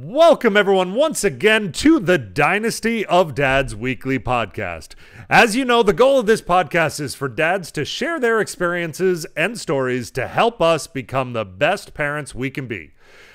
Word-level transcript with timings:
Welcome, 0.00 0.56
everyone, 0.56 0.94
once 0.94 1.24
again 1.24 1.72
to 1.72 1.98
the 1.98 2.18
Dynasty 2.18 3.04
of 3.06 3.34
Dads 3.34 3.74
weekly 3.74 4.16
podcast. 4.20 4.94
As 5.28 5.56
you 5.56 5.64
know, 5.64 5.82
the 5.82 5.92
goal 5.92 6.20
of 6.20 6.26
this 6.26 6.40
podcast 6.40 7.00
is 7.00 7.16
for 7.16 7.26
dads 7.26 7.72
to 7.72 7.84
share 7.84 8.20
their 8.20 8.40
experiences 8.40 9.26
and 9.36 9.58
stories 9.58 10.12
to 10.12 10.28
help 10.28 10.62
us 10.62 10.86
become 10.86 11.32
the 11.32 11.44
best 11.44 11.94
parents 11.94 12.32
we 12.32 12.48
can 12.48 12.68
be. 12.68 12.92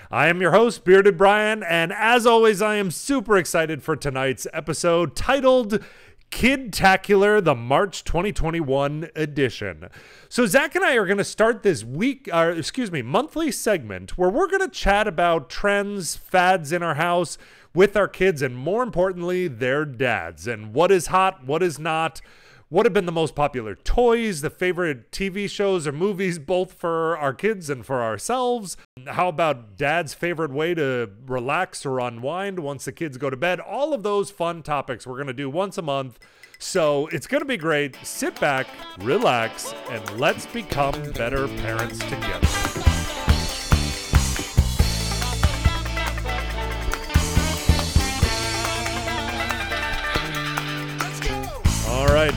I 0.10 0.28
am 0.28 0.40
your 0.40 0.52
host, 0.52 0.86
Bearded 0.86 1.18
Brian, 1.18 1.64
and 1.64 1.92
as 1.92 2.26
always, 2.26 2.62
I 2.62 2.76
am 2.76 2.92
super 2.92 3.36
excited 3.36 3.84
for 3.84 3.98
tonight's 3.98 4.48
episode 4.54 5.18
titled 5.18 5.84
Kidtacular, 6.34 7.44
the 7.44 7.54
March 7.54 8.04
2021 8.04 9.12
edition. 9.16 9.88
So, 10.30 10.48
Zack 10.48 10.74
and 10.76 10.84
I 10.84 10.96
are 10.96 11.06
going 11.06 11.20
to 11.20 11.24
start 11.24 11.62
this 11.62 11.84
week, 11.84 12.28
uh, 12.34 12.56
excuse 12.58 12.92
me, 12.92 13.04
monthly 13.04 13.52
segment 13.52 14.18
where 14.18 14.32
we're 14.32 14.48
going 14.48 14.68
to 14.68 14.68
chat 14.68 15.08
about 15.08 15.48
trends, 15.48 16.16
fads 16.16 16.72
in 16.72 16.82
our 16.82 16.96
house 16.96 17.38
with 17.76 17.96
our 17.96 18.08
kids, 18.08 18.42
and 18.42 18.58
more 18.58 18.82
importantly, 18.82 19.48
their 19.48 19.86
dads, 19.86 20.48
and 20.48 20.74
what 20.74 20.92
is 20.92 21.08
hot, 21.08 21.46
what 21.46 21.62
is 21.62 21.78
not 21.78 22.20
what 22.74 22.88
have 22.88 22.94
been 22.94 23.06
the 23.06 23.12
most 23.12 23.36
popular 23.36 23.76
toys, 23.76 24.42
the 24.42 24.50
favorite 24.50 25.12
TV 25.12 25.48
shows 25.48 25.86
or 25.86 25.92
movies, 25.92 26.40
both 26.40 26.74
for 26.74 27.16
our 27.20 27.32
kids 27.32 27.70
and 27.70 27.86
for 27.86 28.02
ourselves? 28.02 28.78
How 29.06 29.28
about 29.28 29.78
dad's 29.78 30.16
favorite 30.16 30.50
way 30.50 30.74
to 30.74 31.12
relax 31.28 31.86
or 31.86 32.00
unwind 32.00 32.58
once 32.58 32.86
the 32.86 32.92
kids 32.92 33.20
go 33.20 33.30
to 33.30 33.38
bed? 33.38 33.60
All 33.60 33.94
of 33.94 34.02
those 34.02 34.32
fun 34.32 34.64
topics 34.64 35.06
we're 35.06 35.18
going 35.18 35.28
to 35.28 35.34
do 35.34 35.52
once 35.52 35.78
a 35.78 35.84
month. 35.84 36.18
So 36.58 37.06
it's 37.12 37.28
going 37.28 37.42
to 37.42 37.46
be 37.46 37.58
great. 37.58 37.96
Sit 38.02 38.40
back, 38.40 38.66
relax, 38.98 39.76
and 39.92 40.20
let's 40.20 40.48
become 40.48 41.12
better 41.12 41.48
parents 41.48 42.00
together. 42.00 42.93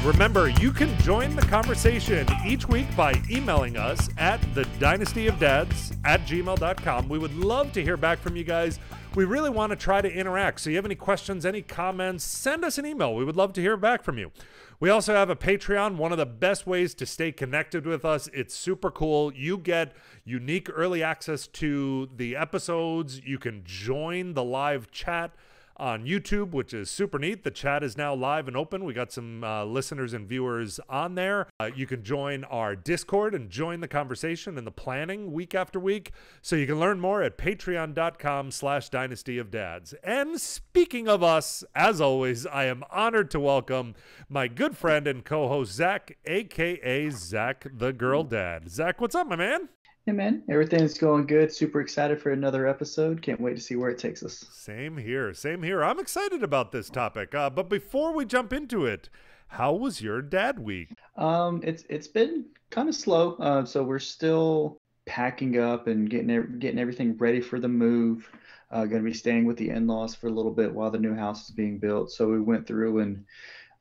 Remember, 0.07 0.49
you 0.49 0.71
can 0.71 0.97
join 1.01 1.35
the 1.35 1.43
conversation 1.43 2.29
each 2.47 2.69
week 2.69 2.87
by 2.97 3.21
emailing 3.29 3.77
us 3.77 4.09
at 4.19 4.41
the 4.55 4.65
dynasty 4.79 5.27
of 5.27 5.37
dads 5.41 5.95
at 6.05 6.21
gmail.com. 6.27 7.09
We 7.09 7.19
would 7.19 7.35
love 7.35 7.73
to 7.73 7.83
hear 7.83 7.97
back 7.97 8.21
from 8.21 8.37
you 8.37 8.45
guys. 8.45 8.79
We 9.17 9.25
really 9.25 9.51
want 9.51 9.71
to 9.71 9.77
try 9.77 10.01
to 10.01 10.09
interact. 10.09 10.61
So, 10.61 10.71
you 10.71 10.77
have 10.77 10.85
any 10.85 10.95
questions, 10.95 11.45
any 11.45 11.61
comments, 11.61 12.23
send 12.23 12.65
us 12.65 12.79
an 12.79 12.87
email. 12.87 13.17
We 13.17 13.25
would 13.25 13.35
love 13.35 13.53
to 13.55 13.61
hear 13.61 13.77
back 13.77 14.05
from 14.05 14.17
you. 14.17 14.31
We 14.79 14.91
also 14.91 15.13
have 15.13 15.29
a 15.29 15.35
Patreon, 15.35 15.97
one 15.97 16.13
of 16.13 16.19
the 16.19 16.27
best 16.27 16.69
ways 16.69 16.95
to 16.95 17.05
stay 17.05 17.33
connected 17.33 17.85
with 17.85 18.05
us. 18.05 18.29
It's 18.33 18.55
super 18.55 18.93
cool. 18.93 19.35
You 19.35 19.59
get 19.59 19.93
unique 20.25 20.69
early 20.73 21.03
access 21.03 21.49
to 21.49 22.09
the 22.15 22.37
episodes, 22.37 23.23
you 23.25 23.41
can 23.41 23.63
join 23.65 24.35
the 24.35 24.45
live 24.45 24.93
chat 24.93 25.33
on 25.77 26.05
YouTube, 26.05 26.51
which 26.53 26.73
is 26.73 26.91
super 26.91 27.19
neat. 27.19 27.45
The 27.45 27.51
chat 27.51 27.83
is 27.83 27.97
now 27.97 28.15
live 28.15 28.49
and 28.49 28.57
open. 28.57 28.85
We 28.85 28.95
got 28.95 29.13
some 29.13 29.45
uh, 29.45 29.65
listeners 29.65 30.13
and 30.13 30.29
viewers 30.29 30.81
on 30.89 31.15
there. 31.15 31.49
Uh, 31.61 31.71
you 31.75 31.87
can 31.87 32.03
join 32.03 32.45
our 32.45 32.75
Discord 32.75 33.35
and 33.35 33.51
join 33.51 33.81
the 33.81 33.89
conversation 33.89 34.59
and 34.59 34.67
the 34.67 34.71
planning 34.73 35.33
week 35.33 35.55
after 35.55 35.79
week. 35.79 36.13
So 36.43 36.57
you 36.57 36.67
can 36.67 36.81
learn 36.81 37.01
more 37.01 37.23
at 37.23 37.39
patreon.com 37.39 38.51
slash 38.51 38.89
dynasty 38.89 39.39
of 39.39 39.51
dads. 39.51 39.95
And 40.03 40.41
speaking 40.41 41.09
of 41.09 41.23
us, 41.23 41.65
as 41.75 42.01
always, 42.01 42.47
I 42.47 42.65
am 42.65 42.85
honored 42.91 43.31
to 43.33 43.41
welcome 43.41 43.95
my 44.29 44.49
good 44.49 44.77
friend 44.77 45.07
and 45.07 45.25
co-host 45.25 45.73
Zack, 45.73 46.17
aka 46.25 47.11
Zack 47.11 47.67
the 47.73 47.93
Girl 47.93 48.25
Dad. 48.25 48.71
Zack, 48.71 49.01
what's 49.01 49.15
up, 49.15 49.29
my 49.29 49.37
man? 49.37 49.69
Hey 50.07 50.13
man, 50.13 50.45
everything's 50.49 50.97
going 50.97 51.27
good. 51.27 51.53
Super 51.53 51.81
excited 51.81 52.23
for 52.23 52.31
another 52.31 52.69
episode. 52.69 53.21
Can't 53.21 53.41
wait 53.41 53.57
to 53.57 53.61
see 53.61 53.75
where 53.75 53.91
it 53.91 53.99
takes 53.99 54.23
us. 54.23 54.45
Same 54.53 54.97
here. 54.97 55.35
Same 55.35 55.65
here. 55.65 55.83
I'm 55.83 55.99
excited 55.99 56.45
about 56.45 56.71
this 56.71 56.89
topic. 56.89 57.35
Uh, 57.35 57.51
but 57.51 57.69
before 57.69 58.13
we 58.13 58.25
jump 58.25 58.53
into 58.53 58.87
it, 58.87 59.09
how 59.49 59.73
was 59.73 60.01
your 60.01 60.23
dad 60.23 60.61
week? 60.61 60.91
Um, 61.17 61.61
it's 61.65 61.83
it's 61.91 62.07
been 62.07 62.45
kind 62.71 62.89
of 62.89 62.95
slow. 62.95 63.35
Uh, 63.41 63.65
so 63.65 63.83
we're 63.83 63.99
still 63.99 64.79
packing 65.07 65.59
up 65.59 65.89
and 65.89 66.09
getting 66.09 66.61
getting 66.61 66.79
everything 66.79 67.17
ready 67.17 67.41
for 67.41 67.59
the 67.59 67.67
move. 67.67 68.31
Uh, 68.71 68.85
going 68.85 69.03
to 69.03 69.11
be 69.11 69.13
staying 69.13 69.45
with 69.45 69.57
the 69.57 69.71
in-laws 69.71 70.15
for 70.15 70.29
a 70.29 70.33
little 70.33 70.53
bit 70.53 70.73
while 70.73 70.93
the 70.93 70.99
new 70.99 71.17
house 71.17 71.49
is 71.49 71.51
being 71.51 71.79
built. 71.79 72.13
So 72.13 72.29
we 72.29 72.41
went 72.41 72.65
through 72.65 73.01
and 73.01 73.25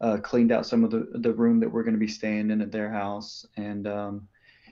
uh, 0.02 0.18
cleaned 0.24 0.52
out 0.52 0.66
some 0.66 0.84
of 0.84 0.90
the 0.90 1.08
the 1.20 1.34
room 1.34 1.60
that 1.60 1.70
we're 1.70 1.84
going 1.84 1.94
to 1.94 2.00
be 2.00 2.08
staying 2.08 2.50
in 2.50 2.62
at 2.62 2.72
their 2.72 2.90
house 2.90 3.46
and 3.58 3.86
um, 3.86 4.28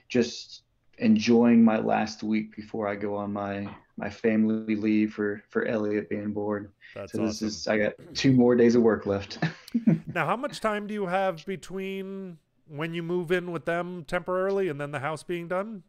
just 0.08 0.63
enjoying 0.98 1.64
my 1.64 1.78
last 1.78 2.22
week 2.22 2.54
before 2.54 2.88
I 2.88 2.94
go 2.94 3.16
on 3.16 3.32
my 3.32 3.68
my 3.96 4.10
family 4.10 4.76
leave 4.76 5.14
for 5.14 5.42
for 5.48 5.64
Elliot 5.66 6.08
being 6.08 6.32
born. 6.32 6.68
That's 6.94 7.12
so 7.12 7.18
this 7.18 7.36
awesome. 7.36 7.48
is 7.48 7.68
I 7.68 7.78
got 7.78 7.92
two 8.14 8.32
more 8.32 8.56
days 8.56 8.74
of 8.74 8.82
work 8.82 9.06
left. 9.06 9.38
now, 10.14 10.26
how 10.26 10.36
much 10.36 10.60
time 10.60 10.86
do 10.86 10.94
you 10.94 11.06
have 11.06 11.44
between 11.46 12.38
when 12.68 12.94
you 12.94 13.02
move 13.02 13.30
in 13.30 13.52
with 13.52 13.64
them 13.64 14.04
temporarily 14.04 14.68
and 14.68 14.80
then 14.80 14.90
the 14.90 15.00
house 15.00 15.22
being 15.22 15.48
done? 15.48 15.82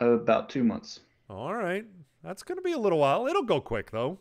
Uh, 0.00 0.12
about 0.12 0.48
two 0.48 0.64
months. 0.64 1.00
All 1.28 1.54
right, 1.54 1.84
that's 2.22 2.42
going 2.42 2.56
to 2.58 2.62
be 2.62 2.72
a 2.72 2.78
little 2.78 2.98
while. 2.98 3.26
It'll 3.26 3.42
go 3.42 3.60
quick 3.60 3.90
though. 3.90 4.18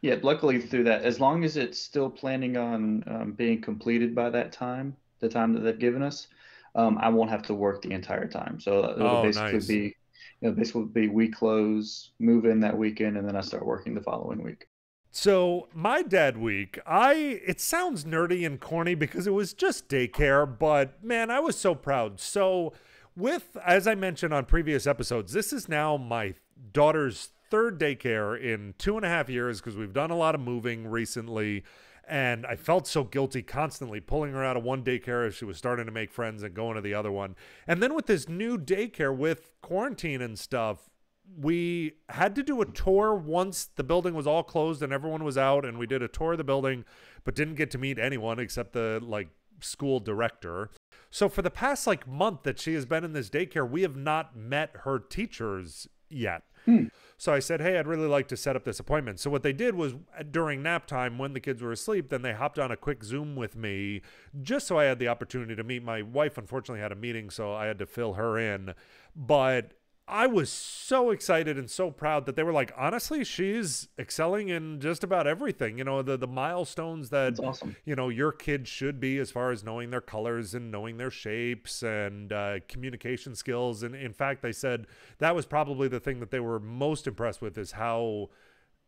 Yeah, 0.00 0.16
luckily 0.22 0.60
through 0.60 0.84
that, 0.84 1.02
as 1.02 1.18
long 1.18 1.44
as 1.44 1.56
it's 1.56 1.78
still 1.78 2.08
planning 2.08 2.56
on 2.56 3.02
um, 3.08 3.32
being 3.32 3.60
completed 3.60 4.14
by 4.14 4.30
that 4.30 4.52
time, 4.52 4.96
the 5.18 5.28
time 5.28 5.52
that 5.54 5.60
they've 5.60 5.78
given 5.78 6.02
us, 6.02 6.28
um, 6.78 6.96
I 7.00 7.08
won't 7.08 7.30
have 7.30 7.42
to 7.42 7.54
work 7.54 7.82
the 7.82 7.90
entire 7.90 8.28
time. 8.28 8.60
So 8.60 8.90
it'll 8.90 9.06
oh, 9.06 9.22
basically 9.24 9.52
nice. 9.52 9.66
be, 9.66 9.96
you 10.40 10.48
know, 10.48 10.52
this 10.52 10.74
will 10.74 10.86
be 10.86 11.08
we 11.08 11.28
close, 11.28 12.12
move 12.20 12.44
in 12.44 12.60
that 12.60 12.78
weekend, 12.78 13.16
and 13.16 13.26
then 13.26 13.34
I 13.34 13.40
start 13.40 13.66
working 13.66 13.94
the 13.94 14.00
following 14.00 14.42
week. 14.42 14.68
So 15.10 15.68
my 15.74 16.02
dad 16.02 16.36
week, 16.36 16.78
I 16.86 17.40
it 17.44 17.60
sounds 17.60 18.04
nerdy 18.04 18.46
and 18.46 18.60
corny 18.60 18.94
because 18.94 19.26
it 19.26 19.32
was 19.32 19.52
just 19.52 19.88
daycare, 19.88 20.46
but 20.46 21.02
man, 21.02 21.32
I 21.32 21.40
was 21.40 21.58
so 21.58 21.74
proud. 21.74 22.20
So 22.20 22.74
with 23.16 23.56
as 23.64 23.88
I 23.88 23.96
mentioned 23.96 24.32
on 24.32 24.44
previous 24.44 24.86
episodes, 24.86 25.32
this 25.32 25.52
is 25.52 25.68
now 25.68 25.96
my 25.96 26.34
daughter's 26.72 27.30
third 27.50 27.80
daycare 27.80 28.40
in 28.40 28.74
two 28.78 28.96
and 28.96 29.04
a 29.04 29.08
half 29.08 29.28
years 29.28 29.60
because 29.60 29.76
we've 29.76 29.94
done 29.94 30.12
a 30.12 30.16
lot 30.16 30.36
of 30.36 30.40
moving 30.40 30.86
recently. 30.86 31.64
And 32.08 32.46
I 32.46 32.56
felt 32.56 32.86
so 32.86 33.04
guilty 33.04 33.42
constantly 33.42 34.00
pulling 34.00 34.32
her 34.32 34.44
out 34.44 34.56
of 34.56 34.62
one 34.62 34.82
daycare 34.82 35.26
as 35.26 35.34
she 35.34 35.44
was 35.44 35.58
starting 35.58 35.86
to 35.86 35.92
make 35.92 36.10
friends 36.10 36.42
and 36.42 36.54
going 36.54 36.76
to 36.76 36.80
the 36.80 36.94
other 36.94 37.12
one. 37.12 37.36
And 37.66 37.82
then 37.82 37.94
with 37.94 38.06
this 38.06 38.28
new 38.28 38.56
daycare 38.56 39.14
with 39.14 39.52
quarantine 39.60 40.22
and 40.22 40.38
stuff, 40.38 40.88
we 41.36 41.92
had 42.08 42.34
to 42.36 42.42
do 42.42 42.60
a 42.62 42.64
tour 42.64 43.14
once 43.14 43.66
the 43.76 43.84
building 43.84 44.14
was 44.14 44.26
all 44.26 44.42
closed 44.42 44.82
and 44.82 44.92
everyone 44.92 45.24
was 45.24 45.36
out 45.36 45.64
and 45.64 45.78
we 45.78 45.86
did 45.86 46.02
a 46.02 46.08
tour 46.08 46.32
of 46.32 46.38
the 46.38 46.44
building 46.44 46.84
but 47.24 47.34
didn't 47.34 47.56
get 47.56 47.70
to 47.72 47.78
meet 47.78 47.98
anyone 47.98 48.38
except 48.38 48.72
the 48.72 48.98
like 49.02 49.28
school 49.60 50.00
director. 50.00 50.70
So 51.10 51.28
for 51.28 51.42
the 51.42 51.50
past 51.50 51.86
like 51.86 52.06
month 52.06 52.42
that 52.44 52.58
she 52.58 52.74
has 52.74 52.86
been 52.86 53.04
in 53.04 53.12
this 53.12 53.28
daycare, 53.28 53.68
we 53.68 53.82
have 53.82 53.96
not 53.96 54.36
met 54.36 54.70
her 54.84 54.98
teachers 54.98 55.88
yet. 56.10 56.42
Hmm. 56.64 56.84
So 57.16 57.32
I 57.32 57.38
said, 57.38 57.60
Hey, 57.60 57.78
I'd 57.78 57.86
really 57.86 58.06
like 58.06 58.28
to 58.28 58.36
set 58.36 58.56
up 58.56 58.64
this 58.64 58.78
appointment. 58.78 59.20
So 59.20 59.30
what 59.30 59.42
they 59.42 59.52
did 59.52 59.74
was 59.74 59.94
uh, 59.94 60.22
during 60.30 60.62
nap 60.62 60.86
time 60.86 61.18
when 61.18 61.32
the 61.32 61.40
kids 61.40 61.62
were 61.62 61.72
asleep, 61.72 62.10
then 62.10 62.22
they 62.22 62.32
hopped 62.32 62.58
on 62.58 62.70
a 62.70 62.76
quick 62.76 63.02
Zoom 63.02 63.36
with 63.36 63.56
me 63.56 64.02
just 64.42 64.66
so 64.66 64.78
I 64.78 64.84
had 64.84 64.98
the 64.98 65.08
opportunity 65.08 65.56
to 65.56 65.64
meet 65.64 65.82
my 65.82 66.02
wife. 66.02 66.38
Unfortunately, 66.38 66.80
had 66.80 66.92
a 66.92 66.96
meeting, 66.96 67.30
so 67.30 67.54
I 67.54 67.66
had 67.66 67.78
to 67.78 67.86
fill 67.86 68.14
her 68.14 68.38
in. 68.38 68.74
But 69.16 69.72
I 70.08 70.26
was 70.26 70.50
so 70.50 71.10
excited 71.10 71.58
and 71.58 71.70
so 71.70 71.90
proud 71.90 72.26
that 72.26 72.34
they 72.34 72.42
were 72.42 72.52
like, 72.52 72.72
honestly, 72.76 73.24
she's 73.24 73.88
excelling 73.98 74.48
in 74.48 74.80
just 74.80 75.04
about 75.04 75.26
everything. 75.26 75.78
You 75.78 75.84
know, 75.84 76.02
the 76.02 76.16
the 76.16 76.26
milestones 76.26 77.10
that 77.10 77.38
awesome. 77.40 77.76
you 77.84 77.94
know 77.94 78.08
your 78.08 78.32
kid 78.32 78.66
should 78.66 79.00
be 79.00 79.18
as 79.18 79.30
far 79.30 79.50
as 79.50 79.62
knowing 79.62 79.90
their 79.90 80.00
colors 80.00 80.54
and 80.54 80.70
knowing 80.70 80.96
their 80.96 81.10
shapes 81.10 81.82
and 81.82 82.32
uh, 82.32 82.60
communication 82.68 83.34
skills. 83.34 83.82
And 83.82 83.94
in 83.94 84.12
fact, 84.12 84.42
they 84.42 84.52
said 84.52 84.86
that 85.18 85.34
was 85.34 85.46
probably 85.46 85.88
the 85.88 86.00
thing 86.00 86.20
that 86.20 86.30
they 86.30 86.40
were 86.40 86.58
most 86.58 87.06
impressed 87.06 87.42
with 87.42 87.58
is 87.58 87.72
how 87.72 88.30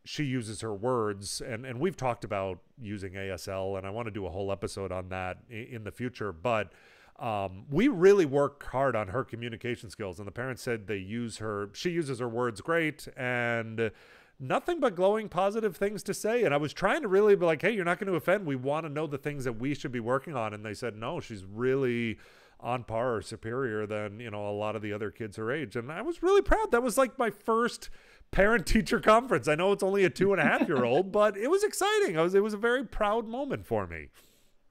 she 0.03 0.23
uses 0.23 0.61
her 0.61 0.73
words. 0.73 1.41
And 1.41 1.65
and 1.65 1.79
we've 1.79 1.97
talked 1.97 2.23
about 2.23 2.59
using 2.81 3.13
ASL, 3.13 3.77
and 3.77 3.85
I 3.85 3.91
want 3.91 4.07
to 4.07 4.11
do 4.11 4.25
a 4.25 4.29
whole 4.29 4.51
episode 4.51 4.91
on 4.91 5.09
that 5.09 5.37
in, 5.49 5.67
in 5.71 5.83
the 5.83 5.91
future, 5.91 6.31
but 6.31 6.71
um, 7.21 7.65
we 7.69 7.87
really 7.87 8.25
work 8.25 8.63
hard 8.63 8.95
on 8.95 9.09
her 9.09 9.23
communication 9.23 9.91
skills, 9.91 10.17
and 10.17 10.27
the 10.27 10.31
parents 10.31 10.63
said 10.63 10.87
they 10.87 10.97
use 10.97 11.37
her. 11.37 11.69
She 11.73 11.91
uses 11.91 12.19
her 12.19 12.27
words 12.27 12.61
great, 12.61 13.07
and 13.15 13.91
nothing 14.39 14.79
but 14.79 14.95
glowing 14.95 15.29
positive 15.29 15.77
things 15.77 16.01
to 16.03 16.15
say. 16.15 16.43
And 16.43 16.53
I 16.53 16.57
was 16.57 16.73
trying 16.73 17.03
to 17.03 17.07
really 17.07 17.35
be 17.35 17.45
like, 17.45 17.61
"Hey, 17.61 17.71
you're 17.71 17.85
not 17.85 17.99
going 17.99 18.11
to 18.11 18.15
offend. 18.15 18.47
We 18.47 18.55
want 18.55 18.87
to 18.87 18.91
know 18.91 19.05
the 19.05 19.19
things 19.19 19.43
that 19.43 19.53
we 19.53 19.75
should 19.75 19.91
be 19.91 19.99
working 19.99 20.35
on." 20.35 20.55
And 20.55 20.65
they 20.65 20.73
said, 20.73 20.97
"No, 20.97 21.19
she's 21.19 21.45
really." 21.45 22.17
on 22.63 22.83
par 22.83 23.15
or 23.15 23.21
superior 23.23 23.87
than 23.87 24.19
you 24.19 24.29
know 24.29 24.47
a 24.47 24.51
lot 24.51 24.75
of 24.75 24.83
the 24.83 24.93
other 24.93 25.09
kids 25.09 25.35
her 25.35 25.51
age 25.51 25.75
and 25.75 25.91
i 25.91 25.99
was 25.99 26.21
really 26.21 26.43
proud 26.43 26.69
that 26.69 26.83
was 26.83 26.95
like 26.95 27.17
my 27.17 27.31
first 27.31 27.89
parent 28.29 28.67
teacher 28.67 28.99
conference 28.99 29.47
i 29.47 29.55
know 29.55 29.71
it's 29.71 29.81
only 29.81 30.05
a 30.05 30.09
two 30.11 30.31
and 30.31 30.39
a 30.39 30.45
half 30.45 30.67
year 30.67 30.85
old 30.85 31.11
but 31.11 31.35
it 31.35 31.49
was 31.49 31.63
exciting 31.63 32.19
i 32.19 32.21
was 32.21 32.35
it 32.35 32.43
was 32.43 32.53
a 32.53 32.57
very 32.57 32.85
proud 32.85 33.27
moment 33.27 33.65
for 33.65 33.87
me 33.87 34.09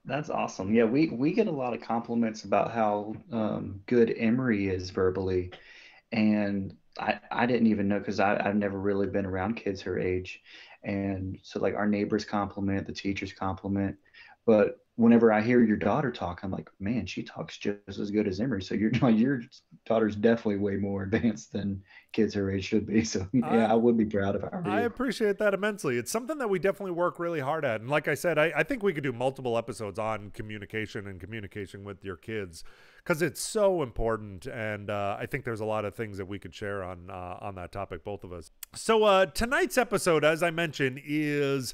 that's 0.05 0.29
awesome. 0.29 0.73
Yeah, 0.73 0.85
we 0.85 1.07
we 1.09 1.33
get 1.33 1.47
a 1.47 1.51
lot 1.51 1.73
of 1.73 1.81
compliments 1.81 2.43
about 2.43 2.71
how 2.71 3.13
um, 3.31 3.81
good 3.85 4.13
Emery 4.17 4.67
is 4.67 4.89
verbally, 4.89 5.53
and 6.11 6.75
I, 6.99 7.19
I 7.31 7.45
didn't 7.45 7.67
even 7.67 7.87
know 7.87 7.99
because 7.99 8.19
I've 8.19 8.55
never 8.55 8.79
really 8.79 9.07
been 9.07 9.25
around 9.25 9.55
kids 9.55 9.81
her 9.83 9.99
age. 9.99 10.41
And 10.83 11.39
so, 11.43 11.59
like, 11.59 11.75
our 11.75 11.87
neighbors 11.87 12.25
compliment, 12.25 12.87
the 12.87 12.93
teachers 12.93 13.33
compliment. 13.33 13.97
But 14.45 14.77
whenever 14.95 15.31
I 15.33 15.41
hear 15.41 15.63
your 15.63 15.77
daughter 15.77 16.11
talk, 16.11 16.41
I'm 16.43 16.51
like, 16.51 16.69
man, 16.79 17.05
she 17.05 17.23
talks 17.23 17.57
just 17.57 17.99
as 17.99 18.11
good 18.11 18.27
as 18.27 18.39
Emery. 18.39 18.61
So 18.61 18.75
your 18.75 18.91
your 19.09 19.41
daughter's 19.85 20.15
definitely 20.15 20.57
way 20.57 20.75
more 20.75 21.03
advanced 21.03 21.53
than 21.53 21.81
kids 22.13 22.33
her 22.33 22.51
age 22.51 22.65
should 22.65 22.85
be. 22.85 23.03
So 23.03 23.27
yeah, 23.33 23.67
I, 23.67 23.71
I 23.71 23.73
would 23.73 23.97
be 23.97 24.05
proud 24.05 24.35
of 24.35 24.41
her. 24.41 24.63
I 24.65 24.81
appreciate 24.81 25.37
that 25.39 25.53
immensely. 25.53 25.97
It's 25.97 26.11
something 26.11 26.37
that 26.37 26.49
we 26.49 26.59
definitely 26.59 26.91
work 26.91 27.19
really 27.19 27.39
hard 27.39 27.65
at. 27.65 27.81
And 27.81 27.89
like 27.89 28.07
I 28.07 28.13
said, 28.13 28.37
I, 28.37 28.51
I 28.55 28.63
think 28.63 28.83
we 28.83 28.93
could 28.93 29.03
do 29.03 29.13
multiple 29.13 29.57
episodes 29.57 29.97
on 29.97 30.29
communication 30.31 31.07
and 31.07 31.19
communication 31.19 31.83
with 31.83 32.03
your 32.03 32.17
kids 32.17 32.63
because 32.97 33.21
it's 33.21 33.41
so 33.41 33.81
important. 33.81 34.45
And 34.45 34.89
uh, 34.89 35.17
I 35.19 35.25
think 35.25 35.45
there's 35.45 35.61
a 35.61 35.65
lot 35.65 35.85
of 35.85 35.95
things 35.95 36.17
that 36.17 36.27
we 36.27 36.37
could 36.37 36.53
share 36.53 36.83
on 36.83 37.09
uh, 37.09 37.37
on 37.41 37.55
that 37.55 37.71
topic, 37.71 38.03
both 38.03 38.23
of 38.23 38.31
us. 38.33 38.51
So 38.75 39.03
uh, 39.03 39.25
tonight's 39.25 39.77
episode, 39.77 40.23
as 40.23 40.43
I 40.43 40.51
mentioned, 40.51 41.01
is 41.03 41.73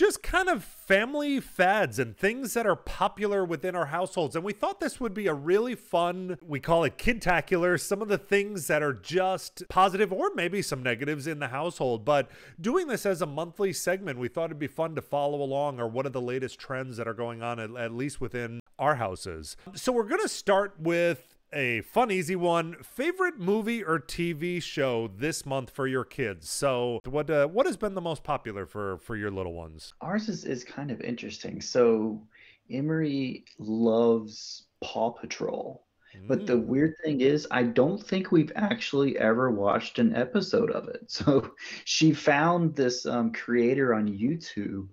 just 0.00 0.22
kind 0.22 0.48
of 0.48 0.64
family 0.64 1.40
fads 1.40 1.98
and 1.98 2.16
things 2.16 2.54
that 2.54 2.66
are 2.66 2.74
popular 2.74 3.44
within 3.44 3.76
our 3.76 3.84
households. 3.84 4.34
And 4.34 4.42
we 4.42 4.54
thought 4.54 4.80
this 4.80 4.98
would 4.98 5.12
be 5.12 5.26
a 5.26 5.34
really 5.34 5.74
fun, 5.74 6.38
we 6.40 6.58
call 6.58 6.84
it 6.84 6.96
kidtacular, 6.96 7.78
some 7.78 8.00
of 8.00 8.08
the 8.08 8.16
things 8.16 8.66
that 8.68 8.82
are 8.82 8.94
just 8.94 9.62
positive 9.68 10.10
or 10.10 10.30
maybe 10.34 10.62
some 10.62 10.82
negatives 10.82 11.26
in 11.26 11.38
the 11.38 11.48
household. 11.48 12.06
But 12.06 12.30
doing 12.58 12.86
this 12.86 13.04
as 13.04 13.20
a 13.20 13.26
monthly 13.26 13.74
segment, 13.74 14.18
we 14.18 14.28
thought 14.28 14.46
it'd 14.46 14.58
be 14.58 14.66
fun 14.66 14.94
to 14.94 15.02
follow 15.02 15.42
along 15.42 15.78
or 15.78 15.86
what 15.86 16.06
are 16.06 16.10
the 16.10 16.20
latest 16.22 16.58
trends 16.58 16.96
that 16.96 17.06
are 17.06 17.12
going 17.12 17.42
on, 17.42 17.60
at, 17.60 17.70
at 17.76 17.92
least 17.92 18.22
within 18.22 18.60
our 18.78 18.94
houses. 18.94 19.58
So 19.74 19.92
we're 19.92 20.04
going 20.04 20.22
to 20.22 20.28
start 20.30 20.76
with 20.80 21.36
a 21.52 21.80
fun, 21.82 22.10
easy 22.10 22.36
one. 22.36 22.76
Favorite 22.82 23.38
movie 23.38 23.82
or 23.82 23.98
TV 23.98 24.62
show 24.62 25.08
this 25.08 25.44
month 25.44 25.70
for 25.70 25.86
your 25.86 26.04
kids? 26.04 26.48
So, 26.48 27.00
what 27.04 27.30
uh, 27.30 27.46
what 27.46 27.66
has 27.66 27.76
been 27.76 27.94
the 27.94 28.00
most 28.00 28.22
popular 28.22 28.66
for 28.66 28.98
for 28.98 29.16
your 29.16 29.30
little 29.30 29.54
ones? 29.54 29.94
Ours 30.00 30.28
is 30.28 30.44
is 30.44 30.64
kind 30.64 30.90
of 30.90 31.00
interesting. 31.00 31.60
So, 31.60 32.22
Emery 32.70 33.44
loves 33.58 34.64
Paw 34.82 35.10
Patrol. 35.10 35.84
But 36.26 36.44
the 36.44 36.54
mm. 36.54 36.66
weird 36.66 36.94
thing 37.04 37.20
is, 37.20 37.46
I 37.52 37.62
don't 37.62 38.04
think 38.04 38.32
we've 38.32 38.52
actually 38.56 39.16
ever 39.18 39.50
watched 39.50 40.00
an 40.00 40.14
episode 40.16 40.72
of 40.72 40.88
it. 40.88 41.02
So 41.08 41.52
she 41.84 42.12
found 42.12 42.74
this 42.74 43.06
um, 43.06 43.32
creator 43.32 43.94
on 43.94 44.08
YouTube 44.08 44.88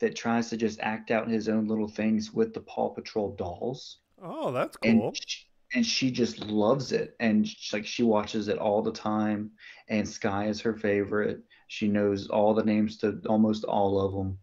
that 0.00 0.16
tries 0.16 0.50
to 0.50 0.56
just 0.56 0.80
act 0.80 1.10
out 1.10 1.28
his 1.28 1.48
own 1.48 1.66
little 1.68 1.88
things 1.88 2.32
with 2.32 2.52
the 2.52 2.60
Paw 2.60 2.90
Patrol 2.90 3.34
dolls. 3.36 3.98
Oh, 4.22 4.50
that's 4.50 4.76
cool. 4.76 4.90
And 4.90 5.16
she, 5.16 5.45
and 5.74 5.84
she 5.84 6.10
just 6.10 6.40
loves 6.40 6.92
it 6.92 7.14
and 7.20 7.46
she, 7.46 7.76
like 7.76 7.86
she 7.86 8.02
watches 8.02 8.48
it 8.48 8.58
all 8.58 8.82
the 8.82 8.92
time 8.92 9.50
and 9.88 10.08
sky 10.08 10.46
is 10.46 10.60
her 10.60 10.74
favorite. 10.74 11.42
She 11.68 11.88
knows 11.88 12.28
all 12.28 12.54
the 12.54 12.64
names 12.64 12.98
to 12.98 13.20
almost 13.28 13.64
all 13.64 14.00
of 14.00 14.12
them 14.12 14.38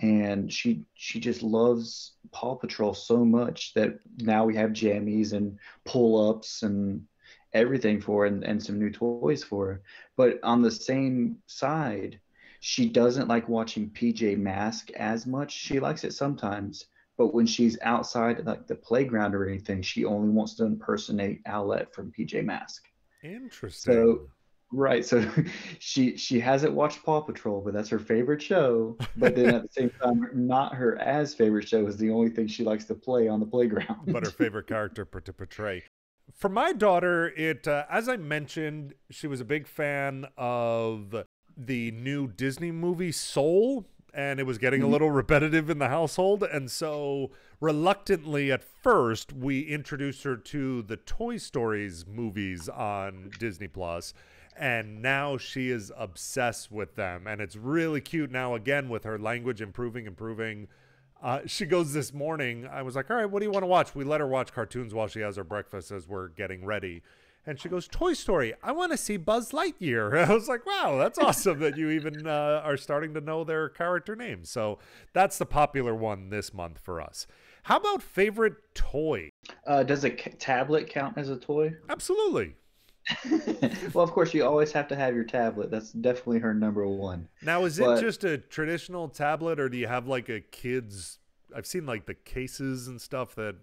and 0.00 0.52
she 0.52 0.84
she 0.94 1.20
just 1.20 1.42
loves 1.42 2.14
paw 2.32 2.54
patrol 2.56 2.94
so 2.94 3.24
much 3.24 3.72
that 3.74 3.98
now 4.18 4.44
we 4.44 4.56
have 4.56 4.70
jammies 4.72 5.32
and 5.32 5.56
pull-ups 5.84 6.62
and 6.62 7.00
everything 7.52 8.00
for 8.00 8.26
and, 8.26 8.42
and 8.44 8.62
some 8.62 8.78
new 8.78 8.90
toys 8.90 9.28
for 9.44 9.66
her. 9.66 9.82
But 10.16 10.40
on 10.42 10.62
the 10.62 10.70
same 10.70 11.36
side 11.46 12.18
she 12.60 12.88
doesn't 12.88 13.28
like 13.28 13.48
watching 13.48 13.90
pj 13.90 14.36
mask 14.36 14.90
as 14.92 15.26
much. 15.26 15.52
She 15.52 15.78
likes 15.78 16.04
it 16.04 16.12
sometimes 16.14 16.86
but 17.16 17.32
when 17.32 17.46
she's 17.46 17.78
outside 17.82 18.44
like 18.44 18.66
the 18.66 18.74
playground 18.74 19.34
or 19.34 19.48
anything, 19.48 19.82
she 19.82 20.04
only 20.04 20.28
wants 20.28 20.54
to 20.54 20.64
impersonate 20.64 21.44
Owlette 21.44 21.92
from 21.92 22.12
PJ 22.12 22.44
Mask. 22.44 22.84
Interesting. 23.22 23.92
So 23.92 24.28
right, 24.72 25.04
so 25.04 25.24
she 25.78 26.16
she 26.16 26.40
hasn't 26.40 26.72
watched 26.72 27.04
Paw 27.04 27.20
Patrol, 27.20 27.60
but 27.60 27.72
that's 27.72 27.88
her 27.88 27.98
favorite 27.98 28.42
show. 28.42 28.96
But 29.16 29.36
then 29.36 29.54
at 29.54 29.62
the 29.62 29.68
same 29.70 29.90
time, 30.02 30.28
not 30.34 30.74
her 30.74 30.98
as 31.00 31.34
favorite 31.34 31.68
show 31.68 31.86
is 31.86 31.96
the 31.96 32.10
only 32.10 32.30
thing 32.30 32.46
she 32.46 32.64
likes 32.64 32.84
to 32.86 32.94
play 32.94 33.28
on 33.28 33.40
the 33.40 33.46
playground. 33.46 34.12
but 34.12 34.24
her 34.24 34.30
favorite 34.44 34.66
character 34.66 35.04
to 35.04 35.32
portray. 35.32 35.84
For 36.32 36.48
my 36.48 36.72
daughter, 36.72 37.28
it 37.36 37.68
uh, 37.68 37.84
as 37.88 38.08
I 38.08 38.16
mentioned, 38.16 38.94
she 39.10 39.26
was 39.26 39.40
a 39.40 39.44
big 39.44 39.68
fan 39.68 40.26
of 40.36 41.14
the 41.56 41.92
new 41.92 42.26
Disney 42.26 42.72
movie 42.72 43.12
Soul 43.12 43.86
and 44.14 44.38
it 44.38 44.44
was 44.44 44.58
getting 44.58 44.80
a 44.80 44.84
mm-hmm. 44.84 44.92
little 44.92 45.10
repetitive 45.10 45.68
in 45.68 45.78
the 45.78 45.88
household. 45.88 46.42
And 46.42 46.70
so, 46.70 47.30
reluctantly, 47.60 48.52
at 48.52 48.62
first, 48.62 49.32
we 49.32 49.62
introduced 49.62 50.22
her 50.22 50.36
to 50.36 50.82
the 50.82 50.96
Toy 50.96 51.36
Stories 51.36 52.06
movies 52.06 52.68
on 52.68 53.30
Disney 53.38 53.68
Plus, 53.68 54.14
and 54.56 55.02
now 55.02 55.36
she 55.36 55.70
is 55.70 55.92
obsessed 55.96 56.70
with 56.70 56.94
them. 56.94 57.26
And 57.26 57.40
it's 57.40 57.56
really 57.56 58.00
cute 58.00 58.30
now, 58.30 58.54
again, 58.54 58.88
with 58.88 59.04
her 59.04 59.18
language 59.18 59.60
improving, 59.60 60.06
improving. 60.06 60.68
Uh, 61.20 61.40
she 61.46 61.66
goes 61.66 61.92
this 61.92 62.12
morning. 62.12 62.68
I 62.70 62.82
was 62.82 62.94
like, 62.94 63.10
all 63.10 63.16
right, 63.16 63.28
what 63.28 63.40
do 63.40 63.46
you 63.46 63.50
want 63.50 63.62
to 63.62 63.68
watch? 63.68 63.94
We 63.94 64.04
let 64.04 64.20
her 64.20 64.26
watch 64.26 64.52
cartoons 64.52 64.94
while 64.94 65.08
she 65.08 65.20
has 65.20 65.36
her 65.36 65.44
breakfast 65.44 65.90
as 65.90 66.06
we're 66.06 66.28
getting 66.28 66.64
ready. 66.64 67.02
And 67.46 67.60
she 67.60 67.68
goes, 67.68 67.86
Toy 67.86 68.14
Story. 68.14 68.54
I 68.62 68.72
want 68.72 68.92
to 68.92 68.98
see 68.98 69.16
Buzz 69.16 69.52
Lightyear. 69.52 70.26
I 70.28 70.32
was 70.32 70.48
like, 70.48 70.64
wow, 70.64 70.96
that's 70.98 71.18
awesome 71.18 71.58
that 71.60 71.76
you 71.76 71.90
even 71.90 72.26
uh, 72.26 72.62
are 72.64 72.76
starting 72.76 73.12
to 73.14 73.20
know 73.20 73.44
their 73.44 73.68
character 73.68 74.16
names. 74.16 74.50
So 74.50 74.78
that's 75.12 75.38
the 75.38 75.46
popular 75.46 75.94
one 75.94 76.30
this 76.30 76.54
month 76.54 76.78
for 76.78 77.00
us. 77.00 77.26
How 77.64 77.76
about 77.76 78.02
favorite 78.02 78.56
toy? 78.74 79.30
Uh, 79.66 79.82
does 79.82 80.04
a 80.04 80.10
tablet 80.10 80.88
count 80.88 81.16
as 81.16 81.30
a 81.30 81.36
toy? 81.36 81.74
Absolutely. 81.88 82.54
well, 83.92 84.04
of 84.04 84.12
course, 84.12 84.32
you 84.32 84.44
always 84.44 84.72
have 84.72 84.88
to 84.88 84.96
have 84.96 85.14
your 85.14 85.24
tablet. 85.24 85.70
That's 85.70 85.92
definitely 85.92 86.38
her 86.38 86.54
number 86.54 86.86
one. 86.86 87.28
Now, 87.42 87.64
is 87.64 87.78
but... 87.78 87.98
it 87.98 88.00
just 88.00 88.24
a 88.24 88.38
traditional 88.38 89.08
tablet, 89.08 89.60
or 89.60 89.68
do 89.68 89.76
you 89.76 89.86
have 89.86 90.06
like 90.06 90.28
a 90.28 90.40
kid's? 90.40 91.18
I've 91.54 91.66
seen 91.66 91.86
like 91.86 92.06
the 92.06 92.14
cases 92.14 92.88
and 92.88 93.00
stuff 93.00 93.34
that 93.34 93.56